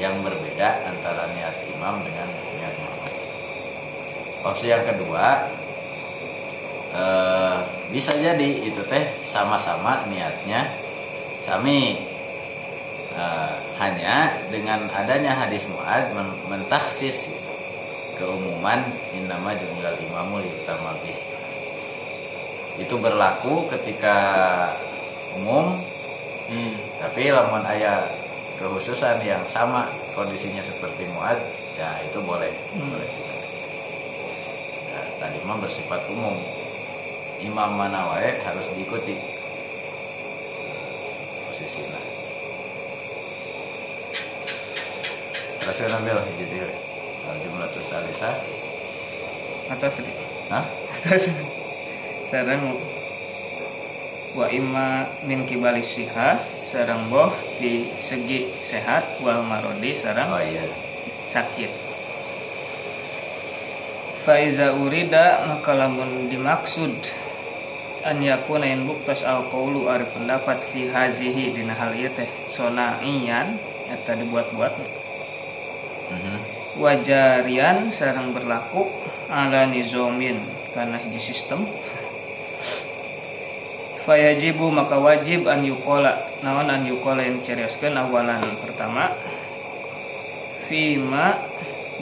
Yang 0.00 0.24
berbeda 0.24 0.88
antara 0.88 1.28
niat 1.36 1.52
imam 1.68 2.00
dengan 2.00 2.28
niat 2.32 2.74
makmum. 2.80 3.12
Opsi 4.48 4.72
yang 4.72 4.88
kedua 4.88 5.44
eh, 6.96 7.56
bisa 7.92 8.16
jadi 8.16 8.48
itu 8.64 8.80
teh 8.88 9.04
sama-sama 9.28 10.08
niatnya 10.08 10.64
sami 11.44 12.11
Eh, 13.12 13.54
hanya 13.76 14.32
dengan 14.48 14.88
adanya 14.88 15.36
hadis 15.36 15.68
muad 15.68 16.16
men 16.16 16.32
mentaksis 16.48 17.28
keumuman 18.16 18.80
innama 19.12 19.52
jumlal 19.52 19.92
imamu 20.00 20.40
liutama 20.40 20.96
bih. 21.04 21.20
Itu 22.80 22.96
berlaku 22.96 23.68
ketika 23.68 24.16
umum 25.36 25.76
hmm. 26.48 26.72
tapi 27.04 27.28
lamun 27.28 27.60
ayah 27.68 28.00
kekhususan 28.56 29.20
yang 29.20 29.44
sama 29.44 29.92
kondisinya 30.16 30.64
seperti 30.64 31.04
muad 31.12 31.36
ya 31.76 31.92
itu 32.08 32.16
boleh 32.24 32.48
boleh 32.72 33.08
juga. 33.12 33.34
Ya, 34.88 35.00
tadi 35.20 35.36
mah 35.44 35.60
bersifat 35.60 36.00
umum. 36.08 36.36
Imam 37.44 37.76
mana 37.76 38.08
wae 38.08 38.40
harus 38.40 38.72
diikuti. 38.72 39.20
Posisinya 41.52 42.11
kan 45.62 45.94
ambil 46.02 46.18
jadi 46.38 46.58
al 47.30 47.36
jumlah 47.38 47.68
terus 47.70 47.94
alisa 47.94 48.30
Atas 49.70 49.94
tadi. 49.94 50.12
Hah? 50.50 50.66
Atas. 51.00 51.32
Sarang 52.28 52.76
wa 54.32 54.46
imma 54.48 55.04
min 55.28 55.44
kibalis 55.44 55.92
siha 55.96 56.40
sarang 56.64 57.12
boh 57.12 57.32
di 57.60 57.84
segi 57.84 58.48
sehat 58.64 59.20
wal 59.20 59.44
marodi 59.44 59.92
sarang 59.92 60.32
oh 60.32 60.40
iya 60.40 60.64
sakit 61.28 61.68
Faiza 64.24 64.72
urida 64.72 65.44
maka 65.50 65.76
lamun 65.76 66.32
dimaksud 66.32 66.94
an 68.08 68.24
yakuna 68.24 68.70
in 68.70 68.88
buktas 68.88 69.26
al 69.26 69.44
qawlu 69.52 69.90
ari 69.92 70.08
pendapat 70.08 70.62
fi 70.72 70.88
hazihi 70.88 71.52
dina 71.52 71.76
hal 71.76 71.92
ieu 71.92 72.08
teh 72.08 72.30
sonaian 72.48 73.52
eta 73.92 74.16
dibuat-buat. 74.16 75.01
Wajarian 76.76 77.92
sarang 77.92 78.32
berlaku 78.32 78.88
ala 79.28 79.68
nizomin 79.68 80.40
karena 80.72 80.96
hiji 81.00 81.20
sistem. 81.20 81.64
Fayajibu 84.02 84.66
maka 84.74 84.98
wajib 84.98 85.46
an 85.46 85.62
yukola 85.62 86.18
naon 86.42 86.66
an 86.66 86.82
yukola 86.82 87.22
yang 87.22 87.38
cerioskeun 87.38 87.94
awalan 87.94 88.42
pertama. 88.58 89.12
Fima 90.66 91.38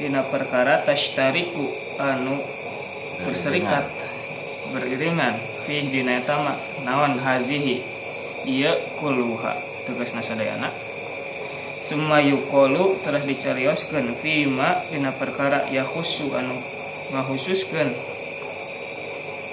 dina 0.00 0.24
perkara 0.24 0.80
tashtariku 0.80 1.68
anu 2.00 2.40
berserikat 3.20 3.84
beriringan 4.72 5.36
fi 5.68 5.84
dina 5.92 6.22
eta 6.22 6.40
mah 6.40 6.56
naon 6.88 7.20
hazihi 7.20 7.84
ieu 8.48 8.72
kuluha 8.96 9.52
tegasna 9.84 10.24
sadayana 10.24 10.72
Summa 11.90 12.22
yukolu 12.22 13.02
telah 13.02 13.18
dicarioskeun 13.18 14.14
fima 14.22 14.78
dina 14.94 15.10
perkara 15.10 15.66
ya 15.74 15.82
khusu 15.82 16.30
anu 16.38 16.54
ngahususkeun 17.10 17.90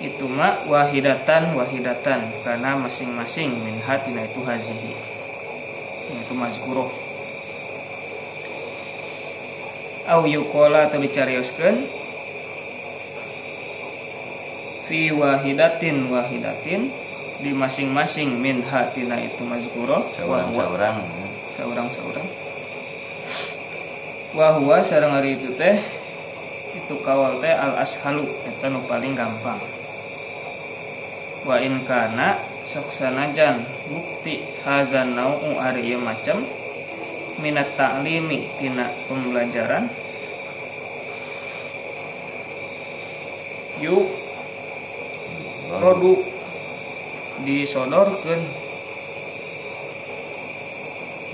itu 0.05 0.29
ma 0.29 0.61
wahidatan 0.69 1.57
wahidatan 1.57 2.29
karena 2.45 2.77
masing-masing 2.77 3.57
min 3.57 3.81
hatina 3.81 4.21
itu 4.29 4.45
hazihi. 4.45 4.93
Yaitu 6.13 6.37
mazkuroh 6.37 6.93
au 10.05 10.21
yukola 10.29 10.93
atau 10.93 11.01
dicarioskeun 11.01 11.89
fi 14.85 15.09
wahidatin 15.09 16.05
wahidatin 16.13 16.93
di 17.41 17.49
masing-masing 17.49 18.29
min 18.37 18.61
hatina 18.61 19.17
itu 19.25 19.41
mazkuroh 19.41 20.05
seorang 20.13 21.01
wahwa- 21.57 21.89
seorang 21.89 21.89
seorang 21.89 21.89
seorang 21.89 22.27
wahwa 24.37 24.77
sareng 24.85 25.09
hari 25.09 25.41
itu 25.41 25.57
teh 25.57 25.81
itu 26.77 26.95
kawal 27.01 27.41
teh 27.41 27.49
al 27.49 27.81
ashalu 27.81 28.29
eta 28.45 28.69
nu 28.69 28.85
paling 28.85 29.17
gampang. 29.17 29.57
Wa 31.41 31.57
in 31.57 31.81
kana 31.89 32.37
sok 32.61 32.93
bukti 33.89 34.45
hazan 34.61 35.17
nau'u 35.17 35.57
ari 35.57 35.89
ieu 35.89 35.97
macam 35.97 36.45
minat 37.41 37.73
ta'limi 37.73 38.45
tina 38.61 38.93
pembelajaran. 39.09 39.89
Yuk 43.81 44.05
produk 45.73 46.21
disodorkeun 47.41 48.66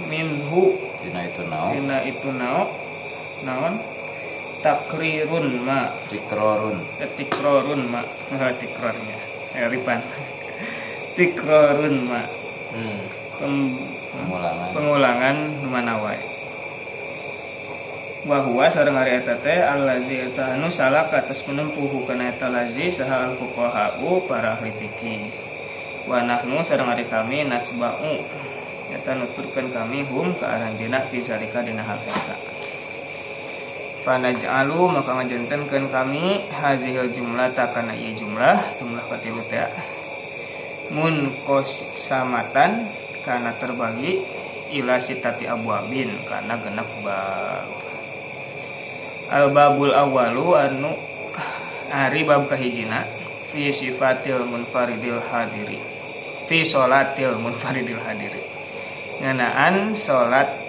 minhu. 0.07 0.77
Tina 1.03 1.21
itu 1.27 1.41
nau 1.47 1.67
tina 1.73 1.97
itu 2.07 2.29
nao. 2.31 2.71
Naon? 3.43 3.75
Takrirun 4.63 5.67
ma. 5.67 5.91
Tikrorun. 6.07 6.79
Eh, 7.03 7.09
tikrorun 7.19 7.81
ma. 7.91 8.01
Tikrornya. 8.31 9.17
Eh, 9.53 9.67
ripan 9.67 9.99
tikrorun 11.19 11.95
ma. 12.07 12.23
Hmm. 12.73 13.01
Pem- 13.37 13.77
pengulangan. 14.13 14.69
pengulangan 14.71 15.37
mana 15.67 15.93
wae? 15.99 16.21
Bahwa 18.23 18.71
sareng 18.71 18.95
ari 18.95 19.19
eta 19.19 19.35
teh 19.35 19.59
allazi 19.59 20.31
eta 20.31 20.55
anu 20.55 20.71
salak 20.71 21.11
atas 21.11 21.43
menempuh 21.43 22.07
kana 22.07 22.31
eta 22.31 22.47
lazi 22.47 22.87
saha 22.87 23.27
al 23.27 23.35
fuqahau 23.35 24.23
para 24.31 24.55
ahli 24.55 24.71
fikih. 24.71 25.27
Wa 26.07 26.23
nahnu 26.23 26.63
sareng 26.63 26.87
ari 26.87 27.03
kami 27.03 27.43
natsba'u 27.43 28.23
eta 28.93 29.17
nuturkeun 29.17 29.73
kami 29.73 30.05
hum 30.05 30.37
ka 30.37 30.45
aranjeuna 30.53 31.01
fi 31.09 31.17
zalika 31.25 31.65
dina 31.65 31.81
hal 31.81 31.97
eta 31.97 32.37
Fanaj'alu 34.03 34.91
maka 34.91 35.15
ngajentenkeun 35.15 35.87
kami 35.87 36.43
hazihil 36.51 37.07
jumlah 37.15 37.55
takana 37.55 37.95
ieu 37.95 38.11
jumlah 38.19 38.59
jumlah 38.75 38.99
katilu 39.07 39.39
mun 40.91 41.31
samatan 41.95 42.83
karena 43.23 43.55
terbagi 43.55 44.19
ila 44.75 44.99
sitati 44.99 45.47
abwabin 45.47 46.11
karena 46.27 46.59
genap 46.59 46.89
bab. 46.99 47.67
Al 49.31 49.55
babul 49.55 49.95
awalu 49.95 50.51
anu 50.51 50.91
ari 51.87 52.27
bab 52.27 52.51
kahijina 52.51 53.07
fi 53.55 53.71
sifatil 53.71 54.43
munfaridil 54.43 55.23
hadiri. 55.31 55.79
Fi 56.51 56.67
sholatil 56.67 57.39
munfaridil 57.39 58.03
hadiri 58.03 58.52
ngenaan 59.21 59.93
sholat 59.93 60.63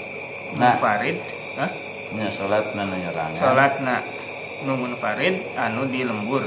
Nah. 0.55 0.79
munfarid. 0.79 1.19
Hah? 1.59 1.71
nya 2.15 2.31
salat 2.31 2.63
na 2.79 2.87
nyerangan 2.87 3.35
salatna 3.35 3.99
nu 4.63 4.79
munfarid 4.79 5.35
anu 5.59 5.91
di 5.91 6.07
lembur. 6.07 6.47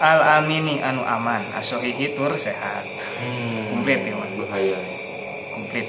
Al 0.00 0.40
amini 0.40 0.80
anu 0.80 1.04
aman. 1.04 1.44
Asohihi 1.54 2.16
tur 2.16 2.32
sehat. 2.34 2.82
Komplit 3.70 4.08
ya 4.08 4.16
bahaya. 4.16 4.80
Komplit. 5.52 5.86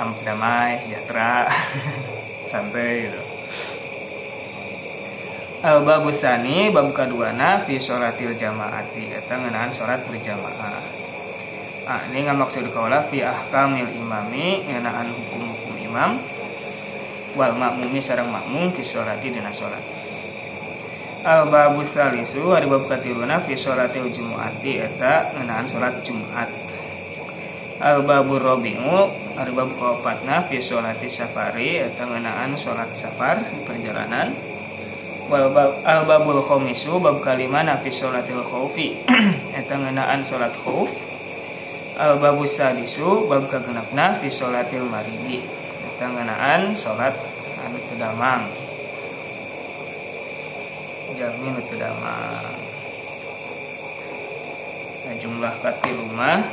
Am 0.00 0.10
damai 0.24 0.80
sejahtera. 0.82 1.46
Santai 2.50 3.06
gitu. 3.06 3.22
Al 5.62 5.84
babusani 5.84 6.72
bab 6.72 6.90
kaduana 6.96 7.60
fi 7.62 7.76
sholatil 7.76 8.34
jamaati. 8.34 9.14
Eta 9.14 9.36
ngeunaan 9.36 9.70
salat 9.70 10.00
berjamaah 10.08 11.05
ah 11.86 12.02
ini 12.10 12.26
nggak 12.26 12.34
maksud 12.34 12.66
kaulah 12.74 13.06
fi 13.06 13.22
ahkamil 13.22 13.86
imami 13.86 14.66
ngeunaan 14.66 15.06
hukum-hukum 15.06 15.74
imam. 15.78 16.18
Wal 17.38 17.54
makmumi 17.54 18.02
sareng 18.02 18.26
makmum 18.26 18.74
fi 18.74 18.82
sholati 18.82 19.30
dina 19.30 19.54
sholat. 19.54 19.78
Al 21.22 21.46
babu 21.46 21.86
salisu 21.86 22.50
hari 22.50 22.66
bab 22.66 22.90
katiluna 22.90 23.38
fi 23.38 23.54
sholatil 23.54 24.10
jumuati 24.10 24.82
eta 24.82 25.30
ngeunaan 25.38 25.70
sholat 25.70 26.02
jumat. 26.02 26.50
Al 27.78 28.02
babu 28.02 28.42
robiu 28.42 29.06
hari 29.38 29.54
bab 29.54 29.70
kaopatna 29.78 30.42
fi 30.42 30.58
sholati 30.58 31.06
safari 31.06 31.86
eta 31.86 32.02
ngeunaan 32.02 32.58
sholat 32.58 32.90
safar 32.98 33.38
perjalanan. 33.62 34.34
Wal 35.30 35.54
bab 35.54 35.86
al 35.86 36.02
babul 36.02 36.42
khomisu 36.42 36.98
bab 36.98 37.22
kalimana 37.22 37.78
fi 37.78 37.94
sholatil 37.94 38.42
khaufi 38.42 38.98
eta 39.58 39.74
ngeunaan 39.78 40.26
sholat 40.26 40.54
khauf 40.54 41.05
al 41.96 42.20
babu 42.20 42.44
sadisu 42.44 43.24
bab 43.24 43.48
kagenapna 43.48 44.20
fi 44.20 44.28
sholatil 44.28 44.84
maridi. 44.84 45.40
Eta 45.96 46.12
sholat 46.76 47.16
anu 47.64 47.78
teu 47.88 47.96
damang. 47.96 48.44
Jami 51.16 51.48
nu 51.48 51.62
nah, 55.06 55.16
jumlah 55.16 55.54
kati 55.64 55.90
rumah 55.96 56.44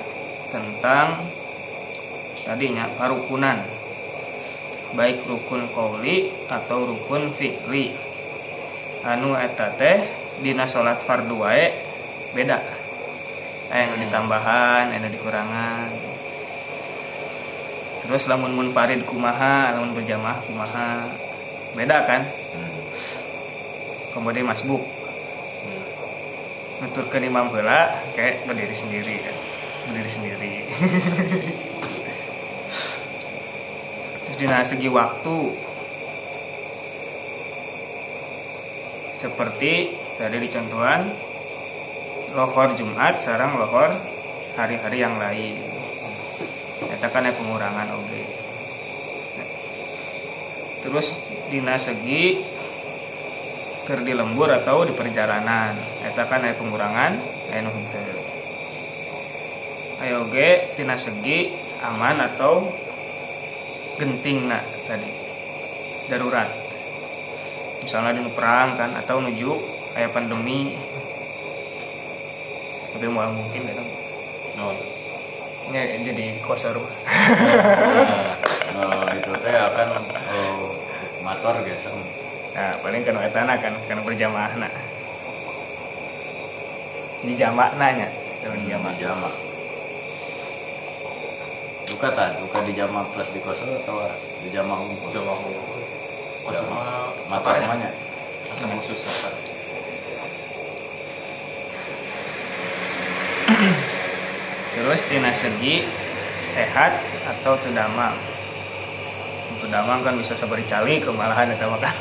tentang 0.47 1.27
tadinya 2.47 2.87
parukunan. 2.95 3.59
Baik 4.95 5.25
rukun 5.27 5.67
qauli 5.73 6.31
atau 6.47 6.87
rukun 6.87 7.33
fi'li 7.35 7.91
anu 9.03 9.35
eta 9.35 9.75
teh 9.75 9.99
dina 10.39 10.63
salat 10.63 11.03
fardu 11.03 11.43
wae 11.43 11.75
beda 12.31 12.61
aya 13.73 13.89
nu 13.89 13.95
ditambahan 14.05 14.93
nu 14.93 15.09
dikurangan 15.09 15.89
terus 18.05 18.29
lamun 18.29 18.53
munfarid 18.53 19.01
kumaha 19.09 19.73
lamun 19.73 19.97
berjamaah 19.97 20.37
kumaha 20.45 21.09
beda 21.73 22.05
kan? 22.05 22.21
Kemudian 24.13 24.45
masbuk. 24.45 24.81
Nuturkeun 26.85 27.25
imam 27.25 27.49
heula 27.49 27.97
kayak 28.13 28.45
berdiri 28.45 28.75
sendiri 28.77 29.15
kan? 29.25 29.35
Berdiri 29.89 30.09
sendiri. 30.11 30.53
Terus 34.23 34.37
dina 34.37 34.61
segi 34.61 34.89
waktu. 34.91 35.37
Seperti 39.23 39.97
tadi 40.19 40.37
dicontohan 40.43 41.09
lohor 42.33 42.73
Jumat 42.73 43.21
sarang 43.21 43.61
lohor 43.61 43.93
hari-hari 44.57 45.05
yang 45.05 45.21
lain. 45.21 45.61
Eta 46.89 47.07
kan 47.13 47.25
aya 47.25 47.33
pengurangan 47.37 47.93
oge 47.93 48.25
terus 50.83 51.15
dina 51.47 51.79
segi 51.79 52.43
keur 53.87 54.03
di 54.03 54.11
lembur 54.11 54.51
atau 54.51 54.83
di 54.83 54.91
perjalanan. 54.91 55.77
Eta 56.03 56.25
kan 56.25 56.43
aya 56.43 56.57
pengurangan 56.57 57.13
nu 57.53 57.69
henteu. 57.69 58.17
Ayo 60.03 60.27
oge 60.27 60.73
dina 60.75 60.97
segi 60.97 61.53
aman 61.85 62.17
atau 62.17 62.65
genting 64.01 64.49
nah 64.49 64.63
tadi. 64.89 65.11
Darurat. 66.09 66.49
Misalnya 67.85 68.19
di 68.19 68.31
perang 68.33 68.75
kan 68.75 68.91
atau 68.97 69.21
menuju 69.21 69.51
kayak 69.93 70.11
pandemi 70.11 70.73
tapi 73.03 73.11
mau 73.11 73.27
mungkin 73.27 73.67
kan 73.67 73.83
no 74.55 74.71
ya, 75.75 75.83
jadi 76.07 76.39
kosor 76.39 76.79
nah, 76.79 76.87
itu 79.19 79.27
teh 79.43 79.51
akan 79.51 80.07
oh, 80.31 80.71
motor 81.19 81.59
biasa. 81.67 81.91
Nah 82.55 82.79
paling 82.79 83.03
kan 83.03 83.19
etana 83.27 83.59
kan 83.59 83.75
kan 83.91 83.99
berjamaah 84.07 84.55
nak 84.55 84.71
di 87.27 87.35
jamak 87.35 87.75
nanya 87.75 88.07
di 88.39 88.71
jamak 88.71 88.95
di 88.95 89.03
jama 89.03 89.27
duka 91.83 92.07
tak 92.07 92.39
duka 92.39 92.63
di 92.63 92.71
jama 92.71 93.03
plus 93.11 93.35
di 93.35 93.43
kosor 93.43 93.67
atau 93.83 93.99
di 94.39 94.47
jama 94.47 94.79
unggul 94.79 95.11
coba 95.11 95.43
aku 95.43 95.51
jama 96.55 97.11
mata 97.27 97.51
apa 97.51 97.59
ya? 97.59 97.67
namanya 97.67 97.91
asam 98.47 98.71
khusus 98.79 99.03
apa 99.03 99.42
terus 104.73 105.01
tina 105.05 105.29
segi 105.33 105.85
sehat 106.37 106.97
atau 107.29 107.57
tedamang 107.61 108.33
tedamang 109.63 110.03
kan 110.03 110.13
bisa 110.19 110.35
sabari 110.35 110.61
cali 110.67 110.99
kemalahan 110.99 111.49
eta 111.49 111.65
mah 111.65 111.79
kan? 111.79 111.95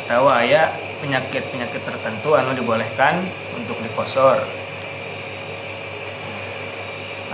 Atau 0.00 0.32
aya 0.32 0.70
penyakit-penyakit 1.02 1.82
tertentu 1.82 2.38
anu 2.38 2.54
dibolehkan 2.54 3.20
untuk 3.58 3.76
dikosor. 3.84 4.40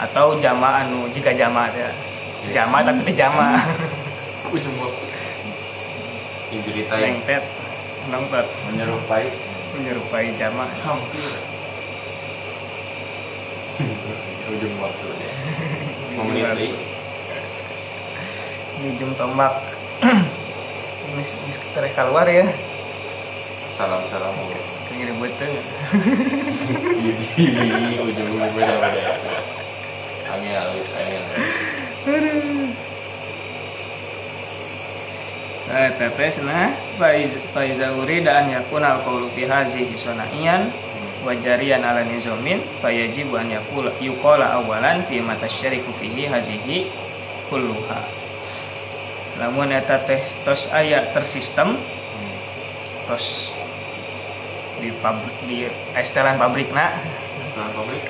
Atau 0.02 0.40
jama 0.40 0.82
anu 0.82 1.06
jika 1.12 1.30
jama 1.36 1.68
ya 1.76 1.94
jama 2.50 2.82
tapi 2.82 3.06
di 3.06 3.14
jama. 3.14 3.60
Ujung 4.50 4.74
waktu. 4.82 5.04
Injury 6.58 6.82
time 6.90 7.22
lengket 8.06 8.46
menyerupai 8.66 9.45
menyerupai 9.74 10.30
jama 10.38 10.68
hampir 10.86 11.26
ujung 14.54 14.74
waktu 14.78 15.06
deui. 16.16 16.68
di 18.76 18.86
ujung 18.92 19.12
tombak. 19.16 19.52
Ini 21.06 21.22
terus 21.72 21.92
keluar 21.96 22.28
ya. 22.28 22.44
Salam 23.76 24.04
salam 24.12 24.32
ribet 24.96 25.32
tuh. 25.36 25.48
Ih, 27.36 27.52
ujung 28.00 28.08
ujung 28.08 28.28
beda 28.56 28.74
beda 28.80 29.12
angin 30.36 30.54
halus 30.56 30.90
angin 30.96 31.22
Nah, 35.66 35.90
tetes 35.98 36.38
nah 36.46 36.70
faiza 36.96 37.92
urida 37.92 38.40
an 38.40 38.48
yakuna 38.48 38.96
al-qawlu 38.96 39.28
fi 39.36 39.44
hazihi 39.44 39.92
sanaiyan 39.92 40.72
wa 41.22 41.36
jariyan 41.36 41.84
ala 41.84 42.00
nizamin 42.08 42.56
fayajibu 42.80 43.36
an 43.36 43.52
yakula 43.52 43.92
yuqala 44.00 44.56
awalan 44.56 45.04
fi 45.04 45.20
ma 45.20 45.36
tasyariku 45.36 45.92
fihi 46.00 46.26
hazihi 46.26 46.88
kulluha. 47.52 48.00
Lamun 49.36 49.68
eta 49.68 50.00
teh 50.08 50.24
tos 50.48 50.72
aya 50.72 51.04
tersistem 51.12 51.76
tos 53.04 53.52
di 54.80 54.88
pabrik 55.04 55.36
di 55.44 55.68
estelan 55.92 56.40
pabrikna. 56.40 56.96
Setelah 57.52 57.70
pabrik? 57.76 58.04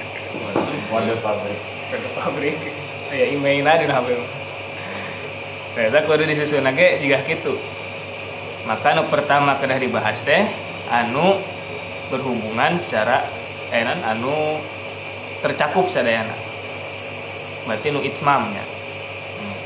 Mode 0.91 1.15
pabrik. 1.19 1.61
Ke 1.91 1.97
pabrik. 2.15 2.59
Aya 3.11 3.25
emailna 3.35 3.79
di 3.79 3.87
HP 3.87 4.09
Ternyata 5.79 6.09
kudu 6.09 6.25
disusun 6.25 6.65
lagi 6.65 6.99
juga 7.05 7.21
gitu 7.29 7.76
maka 8.67 8.99
nu 8.99 9.07
pertama 9.07 9.55
kedah 9.63 9.79
dibahas 9.79 10.21
teh 10.27 10.43
anu 10.91 11.39
berhubungan 12.11 12.75
secara 12.79 13.23
enan 13.71 14.03
anu 14.03 14.59
tercakup 15.43 15.87
sadayana. 15.87 16.35
Berarti 17.67 17.95
nu 17.95 18.03
itmamnya. 18.03 18.63
Hmm. 19.39 19.59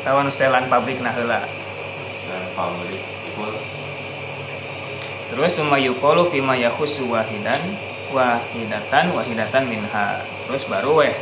atau 0.00 0.20
anu 0.20 0.30
setelan 0.32 0.68
pabrik 0.68 1.00
nah 1.00 1.12
heula. 1.16 1.40
Pabrik 2.54 3.02
terus 5.30 5.54
summa 5.54 5.78
yuqalu 5.78 6.26
fima 6.26 6.58
yakhusu 6.58 7.06
wahidan 7.06 7.62
wahidatan 8.10 9.14
wahidatan 9.14 9.62
minha. 9.70 10.20
Terus 10.44 10.66
baru 10.66 11.06
weh 11.06 11.14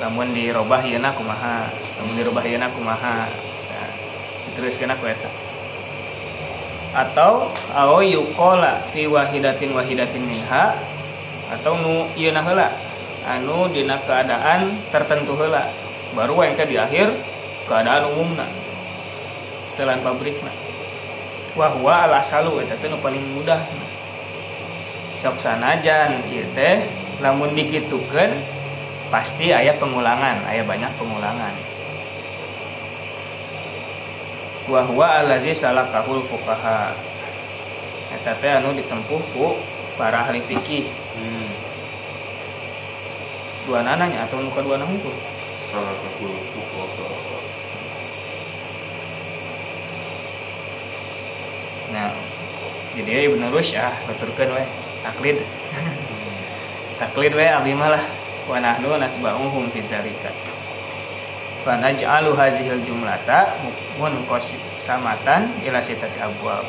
lamun 0.00 0.32
dirobah 0.32 0.82
ieu 0.82 0.98
kumaha. 0.98 1.68
Lamun 2.00 2.14
dirobah 2.16 2.44
ieu 2.48 2.58
kumaha. 2.72 3.28
Nah, 3.70 3.90
diteruskeun 4.48 4.90
aku 4.90 5.04
eta. 5.06 5.30
Atau 6.90 7.52
au 7.76 8.00
yuqala 8.02 8.82
fi 8.90 9.06
wahidatin 9.06 9.70
wahidatin 9.76 10.24
minha 10.26 10.74
atau 11.52 11.76
nu 11.78 12.08
ieu 12.16 12.32
heula. 12.32 12.68
Anu 13.28 13.68
dina 13.68 14.00
keadaan 14.00 14.72
tertentu 14.88 15.36
heula. 15.36 15.68
Baru 16.16 16.40
engke 16.40 16.64
di 16.64 16.80
akhir 16.80 17.12
keadaan 17.68 18.10
umumna. 18.16 18.48
Setelan 19.70 20.00
pabrikna. 20.00 20.50
Wah 21.54 21.76
al 22.08 22.18
asalu 22.18 22.64
eta 22.64 22.74
teh 22.80 22.88
paling 22.88 23.22
mudah. 23.36 23.60
Cenah 23.60 23.90
sok 25.20 25.36
sanajan 25.36 26.16
ieu 26.32 26.48
teh 26.56 26.80
lamun 27.20 27.52
digitukeun 27.52 28.32
pasti 29.10 29.50
aya 29.50 29.74
pengulangan 29.76 30.46
aya 30.46 30.62
banyak 30.64 30.90
pengulangan. 30.96 31.54
Wa 34.70 34.86
huwa 34.86 35.26
allazi 35.26 35.52
salakahul 35.52 36.22
fuqaha. 36.30 36.94
Eta 38.14 38.32
teh 38.38 38.50
anu 38.54 38.74
ditempuh 38.74 39.22
ku 39.34 39.58
para 39.98 40.22
ahli 40.22 40.40
fikih. 40.46 40.86
Hmm. 41.18 41.50
dua 43.70 43.86
nananya 43.86 44.26
atau 44.26 44.42
nu 44.42 44.50
kadua 44.50 44.82
hungkul 44.82 45.14
salah 45.70 45.94
satu 45.94 46.26
pukul 46.26 46.90
nah 51.94 52.10
jadi 52.98 53.26
ya 53.26 53.30
bener 53.30 53.50
wis 53.54 53.70
ah 53.78 53.94
baturkeun 54.10 54.50
we 54.50 54.64
taklid. 55.06 55.38
Taklid 56.98 57.32
we 57.34 57.46
abdi 57.46 57.74
mah 57.78 57.94
lah 57.94 58.02
wa 58.50 58.58
nahnu 58.58 58.98
natba'uhum 58.98 59.70
fi 59.70 59.78
dzalika. 59.78 60.34
Fa 61.62 61.78
naj'alu 61.78 62.34
hazihil 62.34 62.82
jumlata 62.82 63.54
munqasamatan 64.02 65.54
ila 65.62 65.78
sitati 65.78 66.18
abwab. 66.18 66.66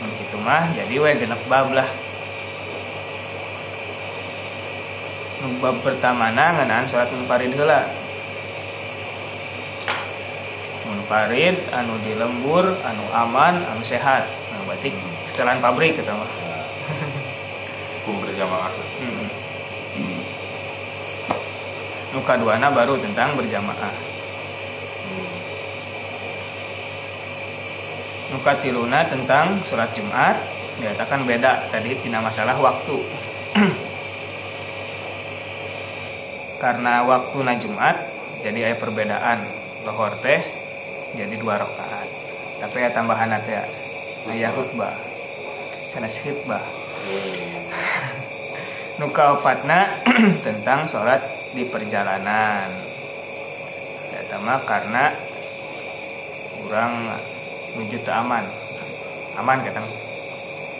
Mun 0.00 0.10
kitu 0.16 0.40
mah. 0.40 0.72
Jadi 0.72 0.94
we 0.96 1.12
genep 1.20 1.42
bab 1.44 1.68
lah. 1.76 1.88
Bab 5.60 5.76
pertamana 5.84 6.56
ngeunaan 6.56 6.88
salat 6.88 7.12
munfarid 7.12 7.52
heula. 7.52 7.84
Munfarid 10.88 11.60
anu 11.68 12.00
di 12.00 12.16
lembur 12.16 12.64
anu 12.80 13.04
aman 13.12 13.60
anu 13.60 13.84
sehat. 13.84 14.24
Nah 14.24 14.60
berarti 14.64 14.88
setelan 15.28 15.60
pabrik 15.60 16.00
kita 16.00 16.16
mah 16.16 16.30
hukum 18.04 18.20
berjamaah 18.20 18.72
Hmm. 19.94 20.20
Nu 22.14 22.22
kaduana 22.22 22.70
baru 22.70 22.94
tentang 23.02 23.34
berjamaah. 23.34 23.90
Nu 28.30 28.38
katiluna 28.38 29.02
tentang 29.10 29.58
sholat 29.66 29.90
Jumat 29.98 30.38
dinyatakan 30.78 31.26
beda 31.26 31.74
tadi 31.74 31.98
tina 31.98 32.22
masalah 32.22 32.54
waktu. 32.54 33.02
Karena 36.62 37.02
waktu 37.02 37.38
na 37.42 37.58
Jumat 37.58 37.98
jadi 38.46 38.70
ada 38.70 38.78
perbedaan 38.78 39.42
lohor 39.82 40.14
teh 40.22 40.38
jadi 41.18 41.34
dua 41.34 41.58
rakaat. 41.58 42.08
Tapi 42.62 42.78
ya 42.78 42.94
tambahan 42.94 43.34
teh 43.42 43.58
aya 44.30 44.54
khutbah. 44.54 44.94
Sanes 45.90 46.14
khutbah. 46.22 46.62
Nu 49.02 49.10
kaopatna 49.10 49.98
tentang 50.46 50.86
sholat 50.86 51.33
di 51.54 51.64
perjalanan. 51.70 52.68
Eta 54.14 54.36
mah 54.42 54.60
karena 54.66 55.14
kurang 56.58 57.08
menuju 57.78 58.02
aman. 58.10 58.44
Aman 59.38 59.62
kata 59.62 59.82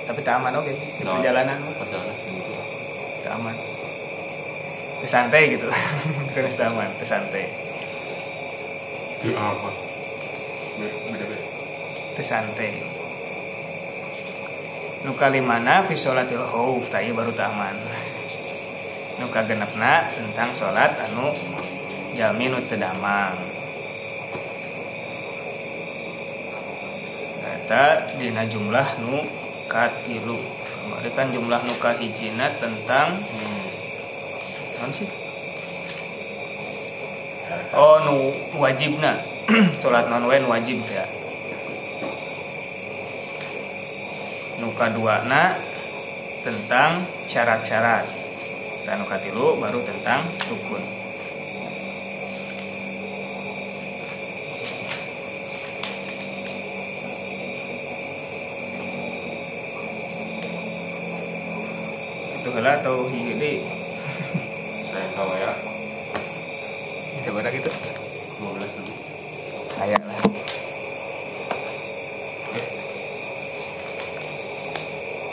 Tapi 0.05 0.21
tak 0.21 0.37
aman 0.37 0.53
oke 0.61 0.69
di 0.69 1.03
No. 1.03 1.17
perjalanan 1.17 1.59
perjalanan 1.81 2.15
gitu 2.29 2.53
teu 3.25 3.33
aman. 3.33 3.57
Teu 5.01 5.09
santai 5.09 5.57
gitu. 5.57 5.67
Terus 6.37 6.55
teu 6.61 6.69
aman, 6.69 6.89
teu 7.01 7.09
santai. 7.09 7.49
itu 9.25 9.33
apa 9.33 9.71
beda 10.77 11.25
beda 11.25 11.47
Teu 12.21 12.25
santai. 12.25 12.85
Nu 15.09 15.17
kalimana 15.17 15.85
fi 15.89 15.97
sholatil 15.97 16.45
khauf 16.45 16.93
ieu 17.01 17.17
baru 17.17 17.33
teu 17.33 17.49
aman. 17.49 18.04
Nu 19.25 19.33
kagenepna 19.33 20.13
tentang 20.13 20.53
sholat 20.53 21.01
anu 21.01 21.33
jami 22.13 22.53
nu 22.53 22.61
teu 22.69 22.77
damang. 22.77 23.33
Eta 27.41 28.05
dina 28.21 28.45
jumlah 28.45 29.01
nu 29.01 29.25
katilu. 29.65 30.37
Kemarin 30.37 31.13
kan 31.17 31.33
jumlah 31.33 31.57
nu 31.65 31.73
kahijina 31.81 32.53
tentang 32.61 33.17
hmm. 33.17 33.65
naon 34.77 34.93
sih? 34.93 35.09
Oh 37.73 38.05
nu 38.05 38.29
wajibna. 38.61 39.25
Sholat 39.81 40.13
non 40.13 40.29
wae 40.29 40.45
wajib 40.45 40.85
ya. 40.85 41.09
Nu 44.61 44.69
kaduana 44.77 45.57
tentang 46.45 47.09
syarat-syarat. 47.25 48.24
Dan 48.85 49.01
nu 49.01 49.07
katilu 49.09 49.57
baru 49.57 49.81
tentang 49.81 50.21
rukun. 50.49 50.83
Itu 62.35 62.49
heula 62.53 62.73
atau 62.83 63.09
hieu 63.09 63.35
deui? 63.39 63.63
saya 64.91 65.07
tahu 65.17 65.31
ya 65.39 65.53
Coba 67.25 67.41
dah 67.41 67.53
gitu. 67.53 67.71
12 67.73 68.61
lebih 68.61 68.97
Kayak 69.75 70.03
lah. 70.05 70.19
eh 72.55 72.65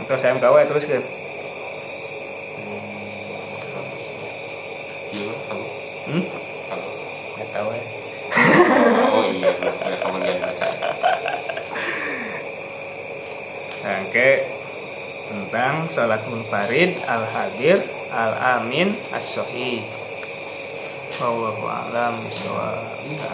Atau 0.02 0.16
saya 0.18 0.34
MKW 0.39 0.56
terus 0.66 0.86
ke 0.88 0.97
iya 5.12 5.28
tahu 5.52 5.64
hmm? 6.08 6.24
tahu 6.72 6.84
Nggak 7.36 7.49
tahu 7.52 7.68
ya. 7.76 7.84
oh 9.12 9.24
iya 9.28 9.52
ada 9.84 9.95
kebagian 9.99 10.38
baca 10.39 10.68
Oke. 14.12 14.43
Tentang 15.32 15.88
salat 15.88 16.20
munfarid 16.28 16.99
al 17.07 17.24
hadir 17.32 17.80
al 18.12 18.59
amin 18.59 18.91
as 19.16 19.24
sahih. 19.24 19.88
Wallahu 21.16 21.64
a'lam 21.64 22.20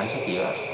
setia 0.06 0.46